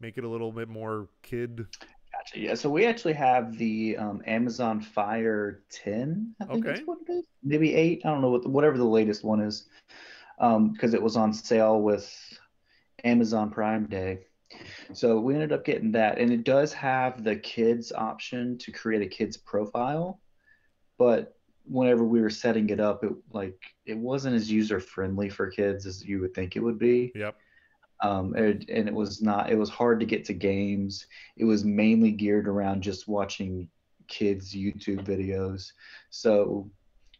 make 0.00 0.18
it 0.18 0.24
a 0.24 0.28
little 0.28 0.52
bit 0.52 0.68
more 0.68 1.08
kid. 1.22 1.66
Gotcha. 2.12 2.38
Yeah. 2.38 2.54
So 2.54 2.70
we 2.70 2.86
actually 2.86 3.14
have 3.14 3.56
the 3.58 3.96
um, 3.96 4.22
Amazon 4.26 4.80
Fire 4.80 5.62
10. 5.70 6.34
I 6.40 6.44
think 6.44 6.64
okay. 6.64 6.74
that's 6.74 6.86
what 6.86 6.98
it 7.06 7.12
is. 7.12 7.24
Maybe 7.42 7.74
eight. 7.74 8.02
I 8.04 8.08
don't 8.08 8.20
know 8.20 8.30
what 8.30 8.42
the, 8.42 8.48
whatever 8.48 8.78
the 8.78 8.84
latest 8.84 9.24
one 9.24 9.40
is, 9.40 9.66
because 10.36 10.56
um, 10.56 10.94
it 10.94 11.02
was 11.02 11.16
on 11.16 11.32
sale 11.32 11.80
with 11.80 12.10
Amazon 13.04 13.50
Prime 13.50 13.86
Day. 13.86 14.20
So 14.94 15.20
we 15.20 15.34
ended 15.34 15.52
up 15.52 15.64
getting 15.64 15.92
that, 15.92 16.18
and 16.18 16.32
it 16.32 16.44
does 16.44 16.72
have 16.72 17.22
the 17.22 17.36
kids 17.36 17.92
option 17.92 18.56
to 18.58 18.72
create 18.72 19.02
a 19.02 19.06
kids 19.06 19.36
profile, 19.36 20.20
but 20.96 21.36
whenever 21.66 22.02
we 22.02 22.22
were 22.22 22.30
setting 22.30 22.70
it 22.70 22.80
up, 22.80 23.04
it 23.04 23.12
like 23.30 23.58
it 23.84 23.98
wasn't 23.98 24.34
as 24.34 24.50
user 24.50 24.80
friendly 24.80 25.28
for 25.28 25.50
kids 25.50 25.84
as 25.84 26.02
you 26.02 26.20
would 26.20 26.32
think 26.32 26.56
it 26.56 26.60
would 26.60 26.78
be. 26.78 27.12
Yep 27.14 27.36
um, 28.00 28.34
and, 28.34 28.68
and 28.68 28.88
it 28.88 28.94
was 28.94 29.20
not 29.22 29.50
it 29.50 29.56
was 29.56 29.70
hard 29.70 30.00
to 30.00 30.06
get 30.06 30.24
to 30.26 30.34
games. 30.34 31.06
It 31.36 31.44
was 31.44 31.64
mainly 31.64 32.12
geared 32.12 32.48
around 32.48 32.82
just 32.82 33.08
watching 33.08 33.68
kids 34.06 34.54
youtube 34.54 35.04
videos. 35.04 35.72
So 36.10 36.70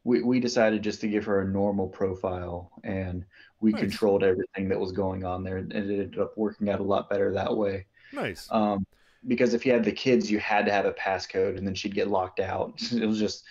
we, 0.04 0.22
we 0.22 0.40
decided 0.40 0.82
just 0.82 1.00
to 1.02 1.08
give 1.08 1.24
her 1.24 1.42
a 1.42 1.48
normal 1.48 1.88
profile 1.88 2.70
and 2.82 3.24
we 3.60 3.72
nice. 3.72 3.80
controlled 3.80 4.24
everything 4.24 4.68
that 4.68 4.80
was 4.80 4.92
going 4.92 5.24
on 5.24 5.44
there 5.44 5.58
and 5.58 5.72
it 5.72 5.76
ended 5.76 6.18
up 6.18 6.32
working 6.36 6.70
out 6.70 6.80
a 6.80 6.84
lot 6.84 7.10
better 7.10 7.32
that 7.32 7.54
way. 7.54 7.84
Nice. 8.12 8.48
Um, 8.50 8.86
because 9.26 9.52
if 9.52 9.66
you 9.66 9.72
had 9.72 9.84
the 9.84 9.92
kids 9.92 10.30
you 10.30 10.38
had 10.38 10.64
to 10.64 10.72
have 10.72 10.86
a 10.86 10.92
passcode 10.92 11.58
and 11.58 11.66
then 11.66 11.74
she'd 11.74 11.94
get 11.94 12.08
locked 12.08 12.40
out. 12.40 12.80
It 12.92 13.06
was 13.06 13.18
just 13.18 13.44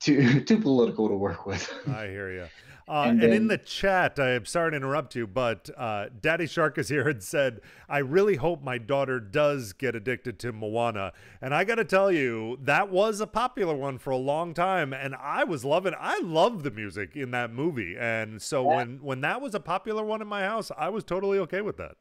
too 0.00 0.40
too 0.44 0.58
political 0.58 1.08
to 1.08 1.14
work 1.14 1.44
with. 1.44 1.70
I 1.88 2.06
hear 2.06 2.32
you 2.32 2.46
uh, 2.88 3.04
and, 3.08 3.22
and 3.22 3.34
in 3.34 3.48
the 3.48 3.58
chat, 3.58 4.18
I'm 4.18 4.46
sorry 4.46 4.70
to 4.70 4.76
interrupt 4.76 5.14
you, 5.14 5.26
but 5.26 5.68
uh, 5.76 6.06
Daddy 6.20 6.46
Shark 6.46 6.78
is 6.78 6.88
here 6.88 7.06
and 7.08 7.22
said, 7.22 7.60
I 7.88 7.98
really 7.98 8.36
hope 8.36 8.62
my 8.62 8.78
daughter 8.78 9.20
does 9.20 9.72
get 9.72 9.94
addicted 9.94 10.38
to 10.40 10.52
Moana. 10.52 11.12
And 11.42 11.54
I 11.54 11.64
got 11.64 11.74
to 11.74 11.84
tell 11.84 12.10
you, 12.10 12.58
that 12.62 12.90
was 12.90 13.20
a 13.20 13.26
popular 13.26 13.74
one 13.74 13.98
for 13.98 14.10
a 14.10 14.16
long 14.16 14.54
time. 14.54 14.92
And 14.92 15.14
I 15.14 15.44
was 15.44 15.64
loving 15.64 15.94
I 15.98 16.20
loved 16.20 16.64
the 16.64 16.70
music 16.70 17.14
in 17.14 17.30
that 17.32 17.52
movie. 17.52 17.96
And 17.98 18.40
so 18.40 18.62
yeah. 18.62 18.76
when, 18.76 19.02
when 19.02 19.20
that 19.20 19.40
was 19.40 19.54
a 19.54 19.60
popular 19.60 20.04
one 20.04 20.22
in 20.22 20.28
my 20.28 20.42
house, 20.42 20.70
I 20.76 20.88
was 20.88 21.04
totally 21.04 21.38
okay 21.40 21.60
with 21.60 21.76
that. 21.76 21.96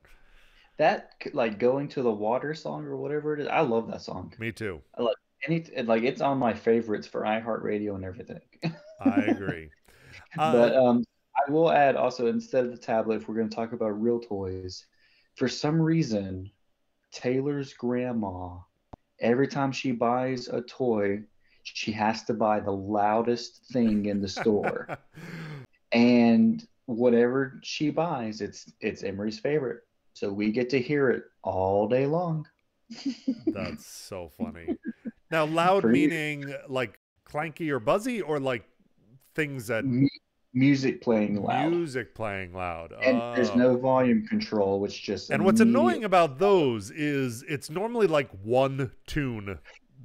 That, 0.77 1.11
like 1.33 1.59
going 1.59 1.89
to 1.89 2.01
the 2.01 2.11
water 2.11 2.53
song 2.53 2.85
or 2.85 2.95
whatever 2.95 3.33
it 3.33 3.41
is, 3.41 3.47
I 3.47 3.61
love 3.61 3.87
that 3.91 4.01
song. 4.01 4.33
Me 4.39 4.51
too. 4.51 4.81
I 4.97 5.01
like 5.01 5.17
any, 5.47 5.65
like 5.83 6.03
it's 6.03 6.21
on 6.21 6.37
my 6.37 6.53
favorites 6.53 7.07
for 7.07 7.21
iHeartRadio 7.21 7.95
and 7.95 8.05
everything. 8.05 8.39
I 9.01 9.21
agree. 9.27 9.69
Uh, 10.37 10.51
but 10.51 10.75
um, 10.75 11.03
I 11.35 11.51
will 11.51 11.71
add 11.71 11.95
also 11.95 12.27
instead 12.27 12.65
of 12.65 12.71
the 12.71 12.77
tablet, 12.77 13.17
if 13.17 13.27
we're 13.27 13.35
going 13.35 13.49
to 13.49 13.55
talk 13.55 13.73
about 13.73 14.01
real 14.01 14.19
toys, 14.19 14.85
for 15.35 15.47
some 15.47 15.79
reason, 15.81 16.49
Taylor's 17.11 17.73
grandma, 17.73 18.57
every 19.19 19.47
time 19.47 19.71
she 19.71 19.91
buys 19.91 20.47
a 20.47 20.61
toy, 20.61 21.23
she 21.63 21.91
has 21.91 22.23
to 22.23 22.33
buy 22.33 22.59
the 22.59 22.71
loudest 22.71 23.65
thing 23.71 24.05
in 24.05 24.21
the 24.21 24.27
store. 24.27 24.97
and 25.91 26.67
whatever 26.85 27.59
she 27.63 27.89
buys, 27.89 28.41
it's 28.41 28.71
it's 28.81 29.03
Emery's 29.03 29.39
favorite. 29.39 29.81
So 30.13 30.31
we 30.31 30.51
get 30.51 30.69
to 30.71 30.81
hear 30.81 31.11
it 31.11 31.23
all 31.43 31.87
day 31.87 32.07
long. 32.07 32.47
That's 33.47 33.85
so 33.85 34.31
funny. 34.37 34.77
Now, 35.29 35.45
loud 35.45 35.83
meaning 35.83 36.55
like 36.67 36.99
clanky 37.29 37.69
or 37.69 37.79
buzzy, 37.79 38.21
or 38.21 38.39
like 38.39 38.63
things 39.37 39.67
that 39.67 39.85
Mu- 39.85 40.07
music 40.53 41.01
playing 41.01 41.41
loud. 41.41 41.71
music 41.71 42.13
playing 42.15 42.53
loud. 42.53 42.91
and 43.01 43.17
there's 43.35 43.51
Oh. 43.51 43.55
no 43.55 43.77
volume 43.77 44.27
control, 44.27 44.81
which 44.81 45.01
just 45.03 45.29
And 45.29 45.45
what's 45.45 45.61
annoying 45.61 46.03
about 46.03 46.39
those 46.39 46.91
is 46.91 47.43
it's 47.47 47.69
normally 47.69 48.07
like 48.07 48.29
one 48.43 48.91
tune 49.05 49.59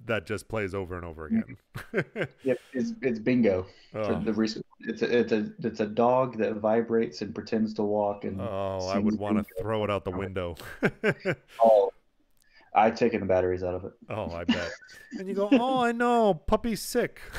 that 0.05 0.27
just 0.27 0.49
plays 0.49 0.75
over 0.75 0.97
and 0.97 1.05
over 1.05 1.27
again. 1.27 1.57
Yep, 2.45 2.59
it's 2.75 2.93
it's 3.03 3.19
bingo. 3.19 3.67
Oh, 3.95 4.21
the 4.21 4.33
recent, 4.33 4.67
it's 4.81 5.01
a 5.03 5.19
it's 5.19 5.33
a 5.33 5.51
it's 5.62 5.81
a 5.81 5.87
dog 5.87 6.37
that 6.39 6.55
vibrates 6.57 7.23
and 7.23 7.35
pretends 7.35 7.73
to 7.75 7.83
walk 7.83 8.25
and 8.25 8.41
oh, 8.41 8.91
I 8.93 8.99
would 8.99 9.19
want 9.19 9.39
to 9.39 9.45
throw 9.61 9.85
it 9.85 9.91
out 9.91 10.05
the 10.05 10.11
window. 10.11 10.57
Oh, 11.62 11.93
I've 12.75 12.95
taken 12.97 13.21
the 13.21 13.26
batteries 13.26 13.62
out 13.62 13.75
of 13.75 13.85
it. 13.85 13.93
oh, 14.09 14.31
I 14.33 14.45
bet. 14.57 14.71
And 15.19 15.29
you 15.29 15.35
go, 15.35 15.49
oh, 15.52 15.83
I 15.83 15.93
know, 15.93 16.35
puppy's 16.35 16.81
sick. 16.81 17.21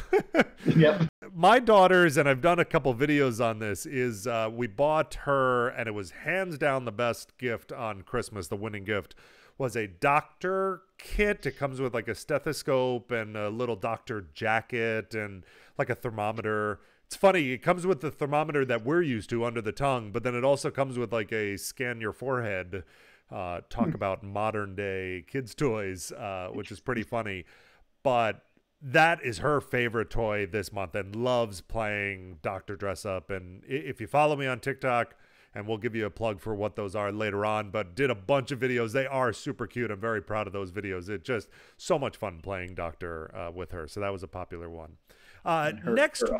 Yep. 0.65 1.07
my 1.33 1.59
daughters 1.59 2.15
and 2.15 2.27
i've 2.29 2.39
done 2.39 2.57
a 2.57 2.63
couple 2.65 2.93
videos 2.95 3.43
on 3.43 3.59
this 3.59 3.85
is 3.85 4.25
uh, 4.27 4.49
we 4.51 4.65
bought 4.65 5.15
her 5.25 5.67
and 5.69 5.87
it 5.89 5.91
was 5.91 6.11
hands 6.11 6.57
down 6.57 6.85
the 6.85 6.91
best 6.91 7.37
gift 7.37 7.73
on 7.73 8.01
christmas 8.01 8.47
the 8.47 8.55
winning 8.55 8.85
gift 8.85 9.13
was 9.57 9.75
a 9.75 9.87
doctor 9.87 10.83
kit 10.97 11.45
it 11.45 11.57
comes 11.57 11.81
with 11.81 11.93
like 11.93 12.07
a 12.07 12.15
stethoscope 12.15 13.11
and 13.11 13.35
a 13.35 13.49
little 13.49 13.75
doctor 13.75 14.25
jacket 14.33 15.13
and 15.13 15.43
like 15.77 15.89
a 15.89 15.95
thermometer 15.95 16.79
it's 17.05 17.15
funny 17.15 17.51
it 17.51 17.57
comes 17.59 17.85
with 17.85 17.99
the 17.99 18.09
thermometer 18.11 18.63
that 18.63 18.85
we're 18.85 19.01
used 19.01 19.29
to 19.29 19.43
under 19.43 19.61
the 19.61 19.73
tongue 19.73 20.11
but 20.13 20.23
then 20.23 20.33
it 20.35 20.45
also 20.45 20.71
comes 20.71 20.97
with 20.97 21.11
like 21.11 21.31
a 21.33 21.57
scan 21.57 21.99
your 21.99 22.13
forehead 22.13 22.83
uh, 23.33 23.61
talk 23.69 23.93
about 23.93 24.23
modern 24.23 24.75
day 24.75 25.25
kids 25.27 25.55
toys 25.55 26.11
uh, 26.13 26.49
which 26.53 26.71
is 26.71 26.79
pretty 26.79 27.03
funny 27.03 27.43
but 28.03 28.43
that 28.83 29.23
is 29.23 29.37
her 29.37 29.61
favorite 29.61 30.09
toy 30.09 30.45
this 30.45 30.73
month 30.73 30.93
and 30.93 31.15
loves 31.15 31.61
playing 31.61 32.39
Doctor 32.41 32.75
Dress 32.75 33.05
Up. 33.05 33.29
And 33.29 33.63
if 33.65 34.01
you 34.01 34.07
follow 34.07 34.35
me 34.35 34.45
on 34.45 34.59
TikTok, 34.59 35.15
and 35.55 35.67
we'll 35.67 35.77
give 35.77 35.95
you 35.95 36.05
a 36.05 36.09
plug 36.09 36.41
for 36.41 36.55
what 36.55 36.75
those 36.75 36.95
are 36.95 37.11
later 37.11 37.45
on, 37.45 37.69
but 37.69 37.95
did 37.95 38.09
a 38.09 38.15
bunch 38.15 38.51
of 38.51 38.59
videos. 38.59 38.91
They 38.91 39.05
are 39.05 39.31
super 39.31 39.67
cute. 39.67 39.91
I'm 39.91 39.99
very 39.99 40.21
proud 40.21 40.47
of 40.47 40.53
those 40.53 40.71
videos. 40.71 41.09
It's 41.09 41.25
just 41.25 41.47
so 41.77 41.99
much 41.99 42.17
fun 42.17 42.39
playing 42.41 42.73
Doctor 42.75 43.33
uh, 43.35 43.51
with 43.51 43.71
her. 43.71 43.87
So 43.87 43.99
that 43.99 44.11
was 44.11 44.23
a 44.23 44.27
popular 44.27 44.69
one. 44.69 44.97
Uh, 45.45 45.73
Her- 45.83 45.93
next 45.93 46.27
her. 46.27 46.35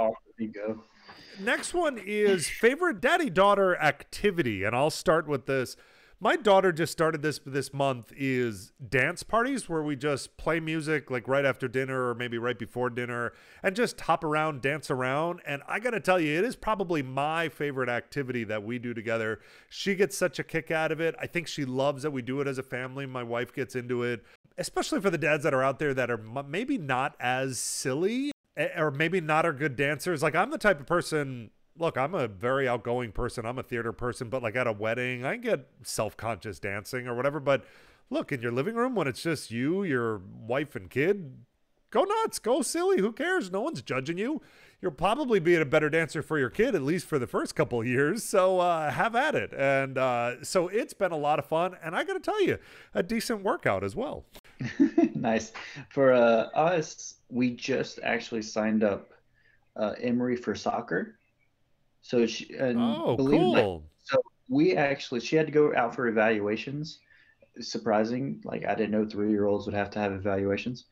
Next 1.39 1.73
one 1.73 1.99
is 2.03 2.49
favorite 2.49 3.01
daddy 3.01 3.29
daughter 3.29 3.75
activity, 3.77 4.63
and 4.63 4.75
I'll 4.75 4.89
start 4.89 5.27
with 5.27 5.45
this. 5.45 5.75
My 6.23 6.37
daughter 6.37 6.71
just 6.71 6.93
started 6.93 7.21
this 7.21 7.41
this 7.45 7.73
month 7.73 8.13
is 8.15 8.71
dance 8.87 9.23
parties 9.23 9.67
where 9.67 9.83
we 9.83 9.97
just 9.97 10.37
play 10.37 10.61
music 10.61 11.11
like 11.11 11.27
right 11.27 11.43
after 11.43 11.67
dinner 11.67 12.07
or 12.07 12.15
maybe 12.15 12.37
right 12.37 12.57
before 12.57 12.89
dinner 12.89 13.33
and 13.61 13.75
just 13.75 13.99
hop 13.99 14.23
around, 14.23 14.61
dance 14.61 14.89
around. 14.89 15.41
And 15.45 15.63
I 15.67 15.81
got 15.81 15.89
to 15.89 15.99
tell 15.99 16.21
you, 16.21 16.39
it 16.39 16.45
is 16.45 16.55
probably 16.55 17.03
my 17.03 17.49
favorite 17.49 17.89
activity 17.89 18.45
that 18.45 18.63
we 18.63 18.79
do 18.79 18.93
together. 18.93 19.41
She 19.67 19.95
gets 19.95 20.17
such 20.17 20.39
a 20.39 20.45
kick 20.45 20.71
out 20.71 20.93
of 20.93 21.01
it. 21.01 21.13
I 21.19 21.27
think 21.27 21.45
she 21.45 21.65
loves 21.65 22.03
that 22.03 22.11
we 22.11 22.21
do 22.21 22.39
it 22.39 22.47
as 22.47 22.57
a 22.57 22.63
family. 22.63 23.05
My 23.05 23.23
wife 23.23 23.53
gets 23.53 23.75
into 23.75 24.03
it, 24.03 24.23
especially 24.57 25.01
for 25.01 25.09
the 25.09 25.17
dads 25.17 25.43
that 25.43 25.53
are 25.53 25.61
out 25.61 25.77
there 25.77 25.93
that 25.93 26.09
are 26.09 26.21
maybe 26.47 26.77
not 26.77 27.17
as 27.19 27.59
silly 27.59 28.31
eh, 28.55 28.69
or 28.77 28.91
maybe 28.91 29.19
not 29.19 29.45
are 29.45 29.51
good 29.51 29.75
dancers. 29.75 30.23
Like 30.23 30.35
I'm 30.35 30.51
the 30.51 30.57
type 30.57 30.79
of 30.79 30.85
person. 30.85 31.49
Look, 31.77 31.97
I'm 31.97 32.13
a 32.13 32.27
very 32.27 32.67
outgoing 32.67 33.11
person. 33.11 33.45
I'm 33.45 33.57
a 33.57 33.63
theater 33.63 33.91
person, 33.91 34.29
but 34.29 34.43
like 34.43 34.55
at 34.55 34.67
a 34.67 34.71
wedding, 34.71 35.25
I 35.25 35.37
get 35.37 35.67
self-conscious 35.81 36.59
dancing 36.59 37.07
or 37.07 37.15
whatever. 37.15 37.39
But 37.39 37.65
look, 38.09 38.31
in 38.31 38.41
your 38.41 38.51
living 38.51 38.75
room 38.75 38.95
when 38.95 39.07
it's 39.07 39.23
just 39.23 39.49
you, 39.49 39.83
your 39.83 40.21
wife, 40.45 40.75
and 40.75 40.89
kid, 40.89 41.35
go 41.89 42.03
nuts, 42.03 42.39
go 42.39 42.61
silly. 42.61 42.99
Who 42.99 43.11
cares? 43.11 43.51
No 43.51 43.61
one's 43.61 43.81
judging 43.81 44.17
you. 44.17 44.41
You'll 44.81 44.91
probably 44.91 45.39
be 45.39 45.55
a 45.55 45.65
better 45.65 45.89
dancer 45.89 46.21
for 46.21 46.37
your 46.37 46.49
kid, 46.49 46.75
at 46.75 46.81
least 46.81 47.05
for 47.05 47.17
the 47.17 47.25
first 47.25 47.55
couple 47.55 47.83
years. 47.85 48.21
So 48.21 48.59
uh, 48.59 48.91
have 48.91 49.15
at 49.15 49.33
it. 49.33 49.53
And 49.53 49.97
uh, 49.97 50.43
so 50.43 50.67
it's 50.67 50.93
been 50.93 51.13
a 51.13 51.17
lot 51.17 51.39
of 51.39 51.45
fun. 51.45 51.77
And 51.81 51.95
I 51.95 52.03
got 52.03 52.13
to 52.13 52.19
tell 52.19 52.41
you, 52.41 52.57
a 52.93 53.01
decent 53.01 53.43
workout 53.43 53.83
as 53.83 53.95
well. 53.95 54.25
nice. 55.15 55.53
For 55.89 56.11
uh, 56.11 56.49
us, 56.53 57.15
we 57.29 57.51
just 57.51 57.99
actually 58.03 58.41
signed 58.41 58.83
up 58.83 59.13
uh, 59.77 59.93
Emery 60.01 60.35
for 60.35 60.53
soccer. 60.53 61.17
So 62.03 62.27
she 62.27 62.53
and 62.55 62.77
Oh, 62.77 63.15
or. 63.17 63.81
So 64.05 64.21
we 64.49 64.75
actually, 64.75 65.21
she 65.21 65.37
had 65.37 65.47
to 65.47 65.53
go 65.53 65.75
out 65.75 65.95
for 65.95 66.07
evaluations. 66.07 66.99
Surprising, 67.61 68.41
like 68.45 68.65
I 68.65 68.75
didn't 68.75 68.91
know 68.91 69.05
three-year-olds 69.07 69.67
would 69.67 69.75
have 69.75 69.91
to 69.91 69.99
have 69.99 70.13
evaluations, 70.13 70.85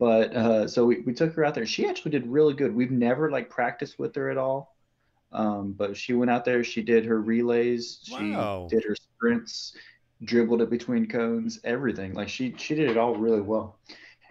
but 0.00 0.34
uh, 0.34 0.68
so 0.68 0.86
we, 0.86 1.00
we 1.02 1.14
took 1.14 1.34
her 1.34 1.44
out 1.44 1.54
there. 1.54 1.66
She 1.66 1.88
actually 1.88 2.12
did 2.12 2.26
really 2.28 2.54
good. 2.54 2.74
We've 2.74 2.90
never 2.92 3.30
like 3.30 3.50
practiced 3.50 3.98
with 4.00 4.16
her 4.16 4.30
at 4.30 4.38
all, 4.38 4.76
um, 5.32 5.74
but 5.74 5.96
she 5.96 6.14
went 6.14 6.30
out 6.30 6.44
there. 6.44 6.64
She 6.64 6.82
did 6.82 7.06
her 7.06 7.20
relays. 7.20 8.00
She 8.04 8.32
Wow. 8.32 8.68
did 8.68 8.84
her 8.84 8.96
sprints, 8.96 9.76
dribbled 10.24 10.62
it 10.62 10.70
between 10.70 11.08
cones, 11.08 11.60
everything. 11.64 12.14
Like 12.14 12.30
she 12.30 12.54
she 12.58 12.74
did 12.76 12.90
it 12.90 12.98
all 12.98 13.16
really 13.16 13.42
well, 13.42 13.80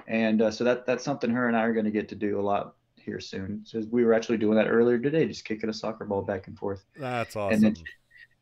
and 0.08 0.42
uh, 0.42 0.52
so 0.52 0.64
that 0.66 0.86
that's 0.88 1.06
something 1.06 1.30
her 1.32 1.48
and 1.50 1.58
I 1.58 1.64
are 1.64 1.74
going 1.74 1.86
to 1.86 1.92
get 1.92 2.10
to 2.10 2.16
do 2.16 2.40
a 2.40 2.44
lot 2.44 2.77
here 3.08 3.20
soon. 3.20 3.62
So 3.66 3.82
we 3.90 4.06
were 4.06 4.14
actually 4.14 4.38
doing 4.38 4.56
that 4.58 4.68
earlier 4.68 5.00
today, 5.00 5.26
just 5.26 5.46
kicking 5.46 5.70
a 5.70 5.74
soccer 5.74 6.06
ball 6.06 6.22
back 6.22 6.48
and 6.48 6.58
forth 6.58 6.86
That's 6.96 7.36
and 7.36 7.44
awesome. 7.44 7.62
then 7.62 7.76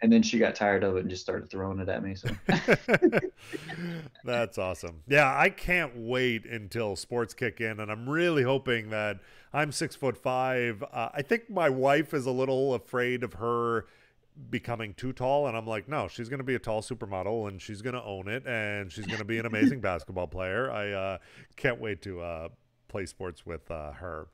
and 0.01 0.11
then 0.11 0.21
she 0.21 0.37
got 0.37 0.55
tired 0.55 0.83
of 0.83 0.97
it 0.97 1.01
and 1.01 1.09
just 1.09 1.23
started 1.23 1.49
throwing 1.49 1.79
it 1.79 1.87
at 1.87 2.03
me. 2.03 2.15
So 2.15 2.29
That's 4.25 4.57
awesome. 4.57 5.03
Yeah, 5.07 5.33
I 5.37 5.49
can't 5.49 5.93
wait 5.95 6.45
until 6.45 6.95
sports 6.95 7.33
kick 7.33 7.61
in, 7.61 7.79
and 7.79 7.89
I'm 7.89 8.09
really 8.09 8.43
hoping 8.43 8.89
that 8.89 9.19
I'm 9.53 9.71
six 9.71 9.95
foot 9.95 10.17
five. 10.17 10.83
Uh, 10.83 11.09
I 11.13 11.21
think 11.21 11.49
my 11.49 11.69
wife 11.69 12.13
is 12.13 12.25
a 12.25 12.31
little 12.31 12.73
afraid 12.73 13.23
of 13.23 13.35
her 13.35 13.85
becoming 14.49 14.93
too 14.93 15.13
tall, 15.13 15.47
and 15.47 15.55
I'm 15.55 15.65
like, 15.65 15.87
no, 15.87 16.07
she's 16.09 16.27
going 16.27 16.39
to 16.39 16.45
be 16.45 16.55
a 16.55 16.59
tall 16.59 16.81
supermodel, 16.81 17.47
and 17.47 17.61
she's 17.61 17.81
going 17.81 17.95
to 17.95 18.03
own 18.03 18.27
it, 18.27 18.45
and 18.45 18.91
she's 18.91 19.05
going 19.05 19.19
to 19.19 19.25
be 19.25 19.37
an 19.37 19.45
amazing 19.45 19.79
basketball 19.81 20.27
player. 20.27 20.69
I 20.69 20.91
uh, 20.91 21.17
can't 21.55 21.79
wait 21.79 22.01
to 22.01 22.21
uh, 22.21 22.49
play 22.95 23.05
sports 23.05 23.45
with 23.45 23.69
uh, 23.69 23.91
her. 23.91 24.27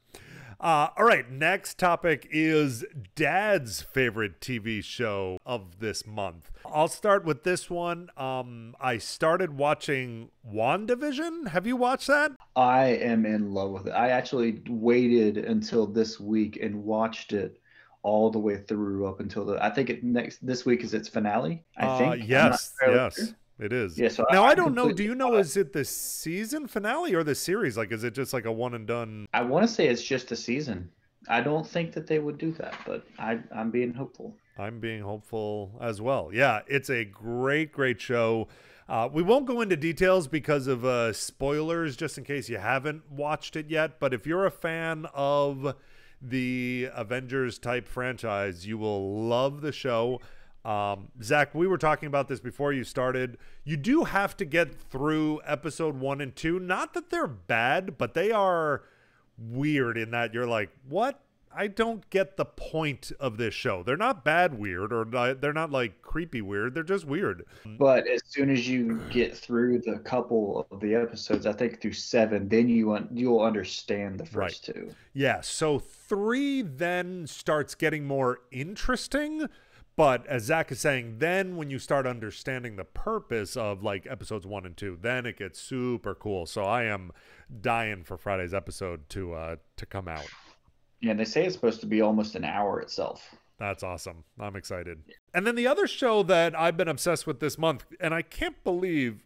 Uh, 0.60 0.90
all 0.96 1.04
right, 1.06 1.32
next 1.32 1.80
topic 1.80 2.28
is 2.30 2.86
Dad's 3.16 3.82
favorite 3.82 4.40
TV 4.40 4.84
show 4.84 5.40
of 5.44 5.80
this 5.80 6.06
month. 6.06 6.52
I'll 6.64 6.88
start 6.88 7.26
with 7.26 7.42
this 7.42 7.72
one. 7.72 8.10
Um, 8.16 8.76
I 8.80 9.00
started 9.00 9.58
watching 9.58 10.30
WandaVision. 10.48 11.48
Have 11.48 11.66
you 11.66 11.76
watched 11.76 12.06
that? 12.06 12.34
I 12.56 12.90
am 12.90 13.26
in 13.26 13.52
love 13.52 13.72
with 13.72 13.88
it. 13.88 13.94
I 13.94 14.10
actually 14.10 14.62
waited 14.70 15.38
until 15.40 15.88
this 15.88 16.20
week 16.20 16.60
and 16.62 16.84
watched 16.84 17.34
it 17.34 17.60
all 18.04 18.30
the 18.30 18.38
way 18.38 18.58
through 18.58 19.08
up 19.08 19.22
until 19.22 19.44
the. 19.44 19.64
I 19.64 19.72
think 19.72 19.90
it 19.90 20.04
next 20.04 20.46
this 20.46 20.68
week 20.68 20.84
is 20.84 20.94
its 20.94 21.08
finale. 21.08 21.64
I 21.78 21.86
Uh, 21.88 21.98
think. 21.98 22.28
Yes, 22.30 22.74
entirely 22.84 23.02
yes, 23.04 23.16
sure. 23.16 23.28
It 23.60 23.74
is. 23.74 23.98
Yeah. 23.98 24.10
So 24.10 24.26
Now 24.32 24.44
I 24.44 24.52
I'm 24.52 24.56
don't 24.56 24.76
know. 24.76 24.92
Do 24.92 25.04
you 25.04 25.16
know? 25.16 25.36
Is 25.36 25.58
it 25.58 25.74
the 25.74 25.86
season 25.86 26.68
finale 26.68 27.14
or 27.14 27.24
the 27.24 27.36
series? 27.36 27.78
Like, 27.78 27.92
is 27.92 28.04
it 28.04 28.14
just 28.14 28.34
like 28.34 28.46
a 28.46 28.52
one 28.52 28.74
and 28.74 28.88
done? 28.88 29.26
I 29.34 29.42
want 29.42 29.68
to 29.68 29.74
say 29.74 29.88
it's 29.88 30.04
just 30.04 30.32
a 30.32 30.36
season. 30.36 30.90
I 31.30 31.42
don't 31.42 31.68
think 31.68 31.94
that 31.94 32.08
they 32.08 32.20
would 32.20 32.38
do 32.38 32.52
that, 32.54 32.76
but 32.86 33.04
I 33.20 33.40
I'm 33.56 33.72
being 33.72 33.94
hopeful. 33.94 34.36
I'm 34.58 34.80
being 34.80 35.02
hopeful 35.02 35.78
as 35.82 36.02
well. 36.02 36.30
Yeah, 36.34 36.62
it's 36.68 36.90
a 36.90 37.06
great, 37.06 37.72
great 37.72 38.02
show. 38.02 38.48
Uh, 38.90 39.08
we 39.12 39.24
won't 39.24 39.46
go 39.46 39.62
into 39.62 39.78
details 39.78 40.28
because 40.28 40.68
of 40.68 40.84
uh, 40.84 41.14
spoilers, 41.14 41.96
just 41.96 42.18
in 42.18 42.24
case 42.26 42.50
you 42.50 42.58
haven't 42.58 43.10
watched 43.10 43.56
it 43.56 43.70
yet. 43.70 44.00
But 44.00 44.14
if 44.14 44.28
you're 44.28 44.46
a 44.46 44.52
fan 44.52 45.06
of 45.14 45.76
the 46.22 46.90
Avengers 46.94 47.58
type 47.58 47.88
franchise, 47.88 48.68
you 48.68 48.78
will 48.78 49.24
love 49.28 49.62
the 49.62 49.72
show. 49.72 50.20
Um, 50.64 51.08
Zack, 51.22 51.56
we 51.56 51.68
were 51.68 51.78
talking 51.78 52.08
about 52.08 52.28
this 52.28 52.40
before 52.40 52.72
you 52.72 52.84
started. 52.84 53.38
You 53.64 53.78
do 53.78 54.04
have 54.04 54.38
to 54.38 54.46
get 54.46 54.74
through 54.74 55.42
episode 55.46 56.00
one 56.00 56.22
and 56.22 56.36
two. 56.36 56.60
Not 56.60 56.94
that 56.94 57.10
they're 57.10 57.28
bad, 57.28 57.98
but 57.98 58.14
they 58.14 58.32
are 58.32 58.84
weird 59.38 59.98
in 59.98 60.12
that 60.12 60.34
you're 60.34 60.48
like, 60.48 60.70
what? 60.88 61.20
I 61.54 61.68
don't 61.68 62.10
get 62.10 62.38
the 62.38 62.46
point 62.46 63.12
of 63.20 63.36
this 63.36 63.54
show. 63.54 63.84
They're 63.84 63.98
not 63.98 64.24
bad 64.24 64.58
weird 64.58 64.94
or 64.94 65.04
they're 65.34 65.52
not 65.52 65.70
like 65.70 66.02
creepy 66.02 66.42
weird. 66.42 66.74
They're 66.74 66.84
just 66.84 67.04
weird. 67.04 67.44
But 67.66 68.08
as 68.08 68.22
soon 68.26 68.50
as 68.50 68.70
you 68.70 69.02
get 69.10 69.36
through 69.36 69.80
the 69.80 70.00
couple 70.00 70.66
of 70.72 70.80
the 70.80 70.96
episodes, 70.96 71.46
I 71.46 71.52
think 71.52 71.82
through 71.82 71.92
seven, 71.94 72.48
then 72.48 72.70
you 72.70 72.94
un- 72.94 73.10
you'll 73.12 73.42
understand 73.42 74.18
the 74.18 74.26
first 74.26 74.64
two. 74.64 74.92
Yeah. 75.14 75.42
So 75.42 75.78
three 75.78 76.62
then 76.62 77.28
starts 77.28 77.76
getting 77.76 78.06
more 78.06 78.40
interesting. 78.52 79.50
But 79.98 80.26
as 80.28 80.44
Zack 80.44 80.72
is 80.72 80.80
saying, 80.80 81.18
then 81.20 81.58
when 81.58 81.70
you 81.70 81.78
start 81.78 82.08
understanding 82.08 82.76
the 82.76 82.86
purpose 82.86 83.58
of 83.58 83.84
like 83.84 84.08
episodes 84.08 84.48
one 84.48 84.66
and 84.66 84.76
two, 84.76 84.98
then 85.00 85.26
it 85.26 85.38
gets 85.38 85.60
super 85.60 86.16
cool. 86.16 86.46
So 86.46 86.64
I 86.64 86.84
am 86.84 87.12
dying 87.62 88.04
for 88.04 88.18
Friday's 88.18 88.54
episode 88.54 89.10
to 89.10 89.34
uh 89.34 89.56
to 89.76 89.86
come 89.86 90.08
out. 90.08 90.28
Yeah, 91.02 91.12
and 91.12 91.20
they 91.20 91.26
say 91.26 91.46
it's 91.46 91.56
supposed 91.56 91.82
to 91.82 91.88
be 91.88 92.02
almost 92.02 92.36
an 92.36 92.46
hour 92.46 92.80
itself. 92.80 93.36
That's 93.60 93.84
awesome. 93.84 94.24
I'm 94.40 94.56
excited. 94.56 95.04
And 95.34 95.46
then 95.46 95.56
the 95.56 95.68
other 95.68 95.86
show 95.86 96.24
that 96.24 96.58
I've 96.58 96.78
been 96.78 96.88
obsessed 96.88 97.28
with 97.28 97.40
this 97.40 97.58
month, 97.58 97.86
and 98.00 98.14
I 98.14 98.22
can't 98.22 98.64
believe 98.64 99.24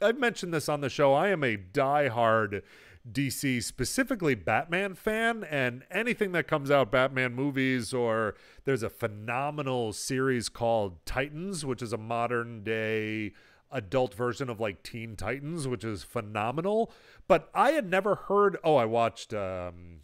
I've 0.00 0.18
mentioned 0.18 0.52
this 0.52 0.68
on 0.68 0.80
the 0.80 0.90
show. 0.90 1.14
I 1.14 1.28
am 1.28 1.44
a 1.44 1.56
die-hard 1.56 2.62
DC, 3.10 3.62
specifically 3.62 4.34
Batman 4.34 4.94
fan, 4.94 5.44
and 5.44 5.82
anything 5.90 6.32
that 6.32 6.46
comes 6.46 6.70
out 6.70 6.92
Batman 6.92 7.34
movies, 7.34 7.92
or 7.92 8.34
there's 8.64 8.82
a 8.82 8.90
phenomenal 8.90 9.92
series 9.92 10.48
called 10.48 11.04
Titans, 11.04 11.64
which 11.64 11.82
is 11.82 11.92
a 11.92 11.98
modern 11.98 12.62
day 12.62 13.32
adult 13.72 14.14
version 14.14 14.48
of 14.48 14.60
like 14.60 14.82
Teen 14.82 15.16
Titans, 15.16 15.66
which 15.66 15.84
is 15.84 16.04
phenomenal. 16.04 16.92
But 17.26 17.50
I 17.54 17.72
had 17.72 17.90
never 17.90 18.14
heard. 18.14 18.56
Oh, 18.62 18.76
I 18.76 18.84
watched 18.84 19.34
um, 19.34 20.00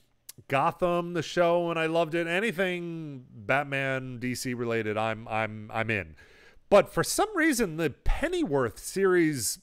Gotham, 0.49 1.13
the 1.13 1.23
show, 1.23 1.71
and 1.71 1.79
I 1.79 1.87
loved 1.87 2.15
it. 2.15 2.27
Anything 2.27 3.27
Batman 3.31 4.19
DC 4.21 4.59
related, 4.59 4.97
I'm 4.97 5.29
I'm 5.29 5.71
I'm 5.73 5.91
in. 5.91 6.17
But 6.71 6.93
for 6.93 7.05
some 7.05 7.35
reason, 7.37 7.77
the 7.77 7.91
Pennyworth 7.91 8.79
series 8.79 9.61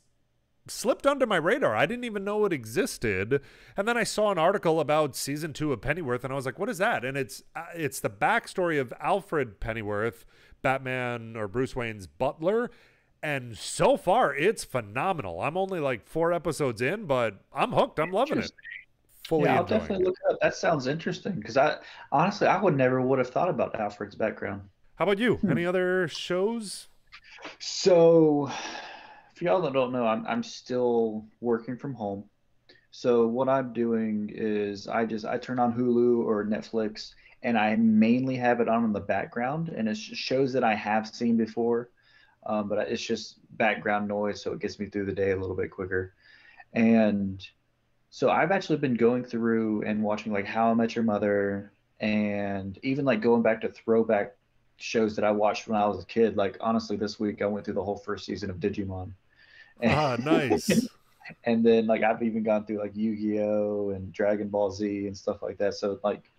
slipped 0.67 1.05
under 1.05 1.25
my 1.25 1.37
radar. 1.37 1.75
I 1.75 1.85
didn't 1.85 2.05
even 2.05 2.23
know 2.23 2.45
it 2.45 2.53
existed. 2.53 3.41
And 3.77 3.87
then 3.87 3.97
I 3.97 4.03
saw 4.03 4.31
an 4.31 4.37
article 4.37 4.79
about 4.79 5.15
season 5.15 5.53
two 5.53 5.71
of 5.71 5.81
Pennyworth, 5.81 6.23
and 6.23 6.33
I 6.33 6.35
was 6.35 6.45
like, 6.45 6.59
"What 6.59 6.69
is 6.69 6.77
that?" 6.79 7.05
And 7.05 7.17
it's 7.17 7.43
uh, 7.55 7.65
it's 7.75 7.99
the 7.99 8.09
backstory 8.09 8.79
of 8.79 8.93
Alfred 8.99 9.59
Pennyworth, 9.59 10.25
Batman 10.61 11.35
or 11.35 11.47
Bruce 11.47 11.75
Wayne's 11.75 12.07
butler. 12.07 12.71
And 13.23 13.57
so 13.57 13.97
far, 13.97 14.35
it's 14.35 14.63
phenomenal. 14.63 15.41
I'm 15.41 15.57
only 15.57 15.79
like 15.79 16.07
four 16.07 16.31
episodes 16.31 16.81
in, 16.81 17.05
but 17.05 17.41
I'm 17.53 17.71
hooked. 17.71 17.99
I'm 17.99 18.11
loving 18.11 18.37
it. 18.37 18.51
Fully 19.27 19.45
yeah, 19.45 19.55
I'll 19.55 19.65
definitely 19.65 20.05
it. 20.05 20.09
look 20.09 20.17
up. 20.29 20.37
That 20.41 20.53
sounds 20.53 20.85
interesting 20.85 21.33
because 21.33 21.57
I 21.57 21.77
honestly 22.11 22.45
I 22.47 22.61
would 22.61 22.77
never 22.77 23.01
would 23.01 23.17
have 23.17 23.29
thought 23.29 23.49
about 23.49 23.79
Alfred's 23.79 24.13
background. 24.13 24.61
How 24.95 25.03
about 25.05 25.17
you? 25.17 25.35
Hmm. 25.37 25.51
Any 25.51 25.65
other 25.65 26.07
shows? 26.07 26.87
So 27.59 28.51
for 29.35 29.43
y'all 29.43 29.61
that 29.61 29.73
don't 29.73 29.91
know, 29.91 30.07
I'm 30.07 30.25
I'm 30.25 30.43
still 30.43 31.25
working 31.41 31.77
from 31.77 31.93
home. 31.93 32.23
So 32.91 33.27
what 33.27 33.49
I'm 33.49 33.73
doing 33.73 34.31
is 34.33 34.87
I 34.87 35.05
just 35.05 35.25
I 35.25 35.37
turn 35.37 35.59
on 35.59 35.73
Hulu 35.73 36.25
or 36.25 36.45
Netflix 36.45 37.13
and 37.43 37.57
I 37.57 37.75
mainly 37.75 38.37
have 38.37 38.61
it 38.61 38.69
on 38.69 38.85
in 38.85 38.93
the 38.93 39.01
background 39.01 39.69
and 39.69 39.89
it 39.89 39.97
shows 39.97 40.53
that 40.53 40.63
I 40.63 40.73
have 40.73 41.07
seen 41.07 41.35
before, 41.35 41.89
um, 42.45 42.69
but 42.69 42.87
it's 42.87 43.05
just 43.05 43.39
background 43.57 44.07
noise, 44.07 44.41
so 44.41 44.53
it 44.53 44.59
gets 44.59 44.79
me 44.79 44.85
through 44.85 45.05
the 45.05 45.11
day 45.11 45.31
a 45.31 45.37
little 45.37 45.55
bit 45.55 45.71
quicker. 45.71 46.13
And 46.71 47.45
so 48.09 48.29
I've 48.29 48.51
actually 48.51 48.77
been 48.77 48.95
going 48.95 49.25
through 49.25 49.83
and 49.83 50.01
watching 50.01 50.31
like 50.31 50.45
How 50.45 50.71
I 50.71 50.73
Met 50.73 50.95
Your 50.95 51.03
Mother 51.03 51.73
and 51.99 52.79
even 52.83 53.03
like 53.03 53.21
going 53.21 53.41
back 53.41 53.59
to 53.61 53.69
throwback 53.69 54.37
shows 54.77 55.17
that 55.17 55.25
I 55.25 55.31
watched 55.31 55.67
when 55.67 55.79
I 55.79 55.85
was 55.87 56.01
a 56.01 56.07
kid. 56.07 56.37
Like 56.37 56.55
honestly, 56.61 56.95
this 56.95 57.19
week 57.19 57.41
I 57.41 57.45
went 57.45 57.65
through 57.65 57.73
the 57.73 57.83
whole 57.83 57.97
first 57.97 58.25
season 58.25 58.49
of 58.49 58.57
Digimon. 58.61 59.11
Ah, 59.83 60.17
nice. 60.23 60.87
and 61.43 61.65
then 61.65 61.87
like 61.87 62.03
I've 62.03 62.21
even 62.23 62.43
gone 62.43 62.65
through 62.65 62.79
like 62.79 62.95
Yu-Gi-Oh 62.95 63.91
and 63.91 64.11
Dragon 64.13 64.49
Ball 64.49 64.71
Z 64.71 65.07
and 65.07 65.17
stuff 65.17 65.41
like 65.41 65.57
that. 65.57 65.73
So 65.73 65.99
like 66.03 66.31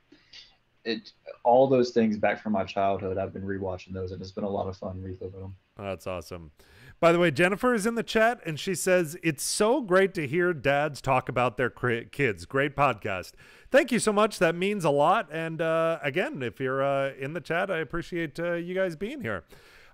it 0.85 1.13
all 1.43 1.67
those 1.67 1.91
things 1.91 2.17
back 2.17 2.43
from 2.43 2.53
my 2.53 2.65
childhood. 2.65 3.19
I've 3.19 3.33
been 3.33 3.43
rewatching 3.43 3.93
those 3.93 4.13
and 4.13 4.21
it's 4.21 4.31
been 4.31 4.45
a 4.45 4.49
lot 4.49 4.69
of 4.69 4.77
fun 4.77 5.03
reliving 5.03 5.41
them. 5.41 5.57
That's 5.77 6.07
awesome. 6.07 6.53
By 6.99 7.13
the 7.13 7.19
way, 7.19 7.31
Jennifer 7.31 7.75
is 7.75 7.85
in 7.85 7.95
the 7.95 8.03
chat 8.03 8.41
and 8.47 8.59
she 8.59 8.75
says, 8.75 9.19
It's 9.23 9.43
so 9.43 9.83
great 9.83 10.15
to 10.15 10.27
hear 10.27 10.55
dads 10.55 11.03
talk 11.03 11.29
about 11.29 11.59
their 11.59 11.69
kids. 11.69 12.47
Great 12.47 12.75
podcast. 12.75 13.33
Thank 13.71 13.93
you 13.93 13.99
so 13.99 14.13
much. 14.13 14.39
That 14.39 14.55
means 14.55 14.85
a 14.85 14.91
lot. 14.91 15.29
And 15.31 15.61
uh, 15.61 15.99
again, 16.03 16.43
if 16.43 16.59
you're 16.59 16.83
uh, 16.83 17.13
in 17.19 17.35
the 17.35 17.41
chat, 17.41 17.71
I 17.71 17.79
appreciate 17.79 18.41
uh, 18.41 18.55
you 18.55 18.75
guys 18.75 18.97
being 18.97 19.21
here. 19.21 19.45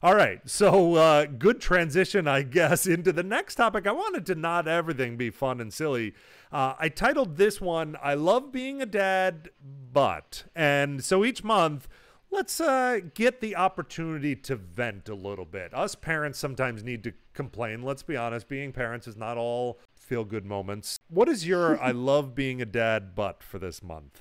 All 0.03 0.17
right. 0.17 0.41
So, 0.51 0.97
uh, 0.97 1.27
good 1.27 1.61
transition, 1.61 2.27
I 2.27 2.43
guess, 2.43 2.87
into 2.89 3.13
the 3.13 3.23
next 3.23 3.55
topic. 3.55 3.87
I 3.87 3.93
wanted 3.93 4.27
to 4.27 4.35
not 4.35 4.67
everything 4.67 5.17
be 5.17 5.31
fun 5.31 5.61
and 5.61 5.73
silly. 5.73 6.15
Uh, 6.51 6.75
I 6.77 6.89
titled 6.89 7.37
this 7.37 7.61
one, 7.61 7.97
I 8.03 8.15
Love 8.15 8.51
Being 8.51 8.83
a 8.83 8.87
Dad, 8.87 9.51
But. 9.93 10.45
And 10.57 11.05
so 11.05 11.25
each 11.25 11.45
month, 11.45 11.87
let's 12.33 12.61
uh, 12.61 12.99
get 13.15 13.41
the 13.41 13.55
opportunity 13.55 14.35
to 14.35 14.57
vent 14.57 15.09
a 15.09 15.15
little 15.15 15.45
bit. 15.45 15.73
Us 15.73 15.95
parents 15.95 16.41
sometimes 16.41 16.83
need 16.83 17.05
to 17.05 17.13
complain. 17.33 17.83
Let's 17.83 18.03
be 18.03 18.17
honest, 18.17 18.49
being 18.49 18.73
parents 18.73 19.07
is 19.07 19.17
not 19.17 19.39
all 19.39 19.79
feel 19.95 20.25
good 20.25 20.45
moments. 20.45 20.99
What 21.11 21.29
is 21.29 21.47
your 21.47 21.81
I 21.81 21.91
love 21.93 22.35
being 22.35 22.61
a 22.61 22.67
dad, 22.67 23.15
but 23.15 23.41
for 23.41 23.61
this 23.61 23.85
month? 23.85 24.21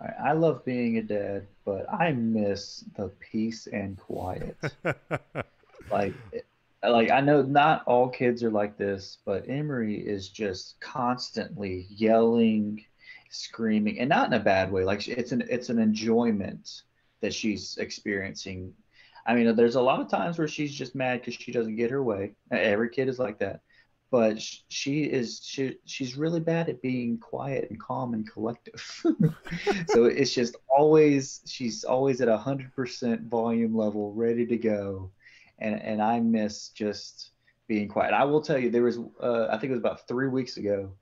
I 0.00 0.32
love 0.32 0.64
being 0.64 0.98
a 0.98 1.02
dad, 1.02 1.46
but 1.64 1.92
I 1.92 2.12
miss 2.12 2.84
the 2.96 3.08
peace 3.08 3.66
and 3.66 3.96
quiet. 3.96 4.56
like, 5.90 6.14
like 6.82 7.10
I 7.10 7.20
know 7.20 7.42
not 7.42 7.84
all 7.86 8.08
kids 8.08 8.42
are 8.42 8.50
like 8.50 8.76
this, 8.76 9.18
but 9.24 9.48
Emery 9.48 9.96
is 9.96 10.28
just 10.28 10.80
constantly 10.80 11.86
yelling, 11.90 12.84
screaming, 13.30 14.00
and 14.00 14.08
not 14.08 14.26
in 14.28 14.34
a 14.34 14.40
bad 14.40 14.70
way. 14.70 14.84
Like 14.84 15.06
it's 15.08 15.32
an 15.32 15.44
it's 15.48 15.68
an 15.68 15.78
enjoyment 15.78 16.82
that 17.20 17.34
she's 17.34 17.78
experiencing. 17.78 18.74
I 19.26 19.34
mean, 19.34 19.56
there's 19.56 19.74
a 19.74 19.80
lot 19.80 20.00
of 20.00 20.08
times 20.08 20.38
where 20.38 20.48
she's 20.48 20.74
just 20.74 20.94
mad 20.94 21.20
because 21.20 21.34
she 21.34 21.52
doesn't 21.52 21.76
get 21.76 21.90
her 21.90 22.02
way. 22.02 22.32
Every 22.50 22.90
kid 22.90 23.08
is 23.08 23.18
like 23.18 23.38
that 23.40 23.60
but 24.16 24.40
she 24.40 25.02
is 25.02 25.42
she 25.44 25.76
she's 25.84 26.16
really 26.16 26.40
bad 26.40 26.70
at 26.70 26.80
being 26.80 27.18
quiet 27.18 27.68
and 27.68 27.78
calm 27.78 28.14
and 28.14 28.26
collective. 28.32 28.82
So 29.88 30.06
it's 30.06 30.32
just 30.32 30.56
always 30.74 31.42
she's 31.46 31.84
always 31.84 32.22
at 32.22 32.28
a 32.28 32.38
hundred 32.38 32.74
percent 32.74 33.28
volume 33.28 33.76
level 33.76 34.14
ready 34.14 34.46
to 34.46 34.56
go. 34.56 35.10
And 35.58 35.82
and 35.82 36.00
i 36.00 36.18
miss 36.18 36.70
just 36.70 37.32
being 37.68 37.88
quiet. 37.88 38.14
I 38.14 38.24
will 38.24 38.40
tell 38.40 38.58
you 38.58 38.70
there 38.70 38.84
was 38.84 38.98
uh, 39.22 39.48
i 39.50 39.58
think 39.58 39.64
it 39.64 39.76
was 39.76 39.80
about 39.80 40.08
three 40.08 40.28
weeks 40.28 40.56
ago 40.56 40.92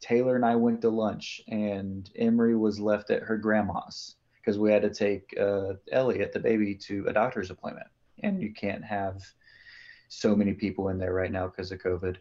taylor 0.00 0.34
and 0.34 0.44
i 0.44 0.56
went 0.56 0.80
to 0.82 0.88
lunch 0.88 1.42
and 1.46 2.10
emery 2.16 2.56
was 2.56 2.80
left 2.80 3.10
at 3.10 3.22
her 3.22 3.38
grandma's 3.38 4.16
because 4.40 4.58
we 4.58 4.72
had 4.72 4.82
to 4.82 4.92
take 4.92 5.32
uh, 5.40 5.74
elliot 5.92 6.32
the 6.32 6.40
baby 6.40 6.74
to 6.74 7.06
a 7.06 7.12
doctor's 7.12 7.50
appointment. 7.50 7.86
And 8.24 8.42
you 8.42 8.52
can't 8.52 8.84
have 8.84 9.22
so 10.08 10.34
many 10.34 10.54
people 10.54 10.88
in 10.88 10.98
there 10.98 11.14
right 11.14 11.30
now 11.30 11.46
because 11.46 11.70
of 11.70 11.78
covid 11.78 12.16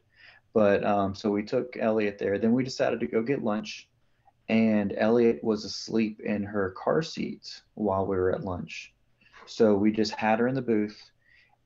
but 0.54 0.86
um, 0.86 1.16
so 1.16 1.32
we 1.32 1.44
took 1.44 1.76
Elliot 1.78 2.18
there. 2.20 2.38
Then 2.38 2.54
we 2.54 2.64
decided 2.64 3.00
to 3.00 3.08
go 3.08 3.22
get 3.22 3.44
lunch, 3.44 3.90
and 4.50 4.94
Elliot 4.96 5.44
was 5.44 5.66
asleep 5.66 6.20
in 6.22 6.44
her 6.44 6.72
car 6.72 7.02
seat 7.02 7.62
while 7.74 8.06
we 8.06 8.16
were 8.16 8.32
at 8.32 8.44
lunch. 8.44 8.94
So 9.46 9.74
we 9.74 9.92
just 9.92 10.14
had 10.14 10.40
her 10.40 10.48
in 10.48 10.56
the 10.56 10.62
booth, 10.62 11.12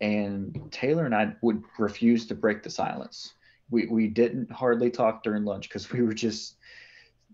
and 0.02 0.71
Taylor 0.71 1.06
and 1.06 1.13
I 1.13 1.36
would 1.41 1.62
refuse 1.78 2.26
to 2.28 2.36
break 2.36 2.63
the 2.63 2.69
silence. 2.69 3.34
We 3.69 3.88
we 3.88 4.08
didn't 4.08 4.52
hardly 4.52 4.89
talk 4.89 5.23
during 5.23 5.43
lunch 5.43 5.67
because 5.67 5.91
we 5.91 6.02
were 6.02 6.13
just 6.13 6.56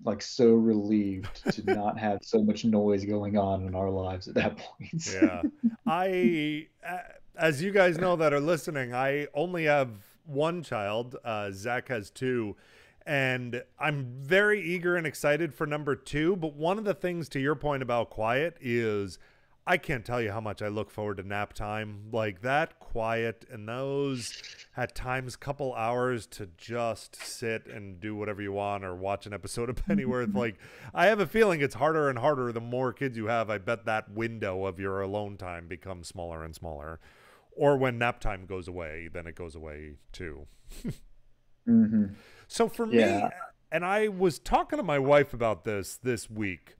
like 0.03 0.21
so 0.21 0.53
relieved 0.53 1.53
to 1.53 1.63
not 1.73 1.97
have 1.99 2.19
so 2.23 2.41
much 2.43 2.65
noise 2.65 3.05
going 3.05 3.37
on 3.37 3.65
in 3.67 3.75
our 3.75 3.89
lives 3.89 4.27
at 4.27 4.35
that 4.35 4.57
point. 4.57 5.07
yeah, 5.13 5.43
I, 5.85 6.67
as 7.37 7.61
you 7.61 7.71
guys 7.71 7.97
know 7.97 8.15
that 8.15 8.33
are 8.33 8.39
listening, 8.39 8.93
I 8.93 9.27
only 9.33 9.65
have 9.65 9.89
one 10.25 10.63
child. 10.63 11.15
Uh, 11.23 11.51
Zack 11.51 11.89
has 11.89 12.09
two. 12.09 12.55
And 13.05 13.63
I'm 13.79 14.05
very 14.17 14.61
eager 14.61 14.95
and 14.95 15.05
excited 15.05 15.53
for 15.53 15.67
number 15.67 15.95
two. 15.95 16.35
But 16.35 16.55
one 16.55 16.77
of 16.77 16.85
the 16.85 16.93
things, 16.93 17.27
to 17.29 17.39
your 17.39 17.55
point 17.55 17.83
about 17.83 18.09
quiet, 18.09 18.57
is 18.61 19.19
I 19.65 19.77
can't 19.77 20.03
tell 20.03 20.21
you 20.21 20.31
how 20.31 20.41
much 20.41 20.61
I 20.61 20.67
look 20.67 20.89
forward 20.89 21.17
to 21.17 21.23
nap 21.23 21.53
time. 21.53 22.09
Like 22.11 22.41
that 22.41 22.79
quiet 22.79 23.45
and 23.49 23.67
those 23.67 24.41
at 24.75 24.93
times 24.93 25.35
couple 25.35 25.73
hours 25.73 26.25
to 26.27 26.49
just 26.57 27.15
sit 27.15 27.67
and 27.67 27.99
do 27.99 28.15
whatever 28.15 28.41
you 28.41 28.51
want 28.51 28.83
or 28.83 28.93
watch 28.93 29.25
an 29.25 29.33
episode 29.33 29.69
of 29.69 29.75
Pennyworth. 29.87 30.29
like 30.35 30.57
I 30.93 31.05
have 31.05 31.21
a 31.21 31.27
feeling 31.27 31.61
it's 31.61 31.75
harder 31.75 32.09
and 32.09 32.19
harder 32.19 32.51
the 32.51 32.61
more 32.61 32.91
kids 32.91 33.17
you 33.17 33.27
have. 33.27 33.49
I 33.49 33.57
bet 33.57 33.85
that 33.85 34.11
window 34.11 34.65
of 34.65 34.79
your 34.79 35.01
alone 35.01 35.37
time 35.37 35.67
becomes 35.67 36.07
smaller 36.07 36.43
and 36.43 36.53
smaller 36.53 36.99
or 37.55 37.77
when 37.77 37.97
nap 37.97 38.19
time 38.19 38.45
goes 38.45 38.67
away, 38.67 39.09
then 39.11 39.27
it 39.27 39.35
goes 39.35 39.55
away 39.55 39.93
too. 40.11 40.47
mm-hmm. 41.67 42.05
So 42.47 42.67
for 42.67 42.87
yeah. 42.87 43.17
me, 43.17 43.29
and 43.71 43.85
I 43.85 44.07
was 44.07 44.39
talking 44.39 44.77
to 44.77 44.83
my 44.83 44.99
wife 44.99 45.33
about 45.33 45.63
this 45.63 45.97
this 45.97 46.29
week. 46.29 46.75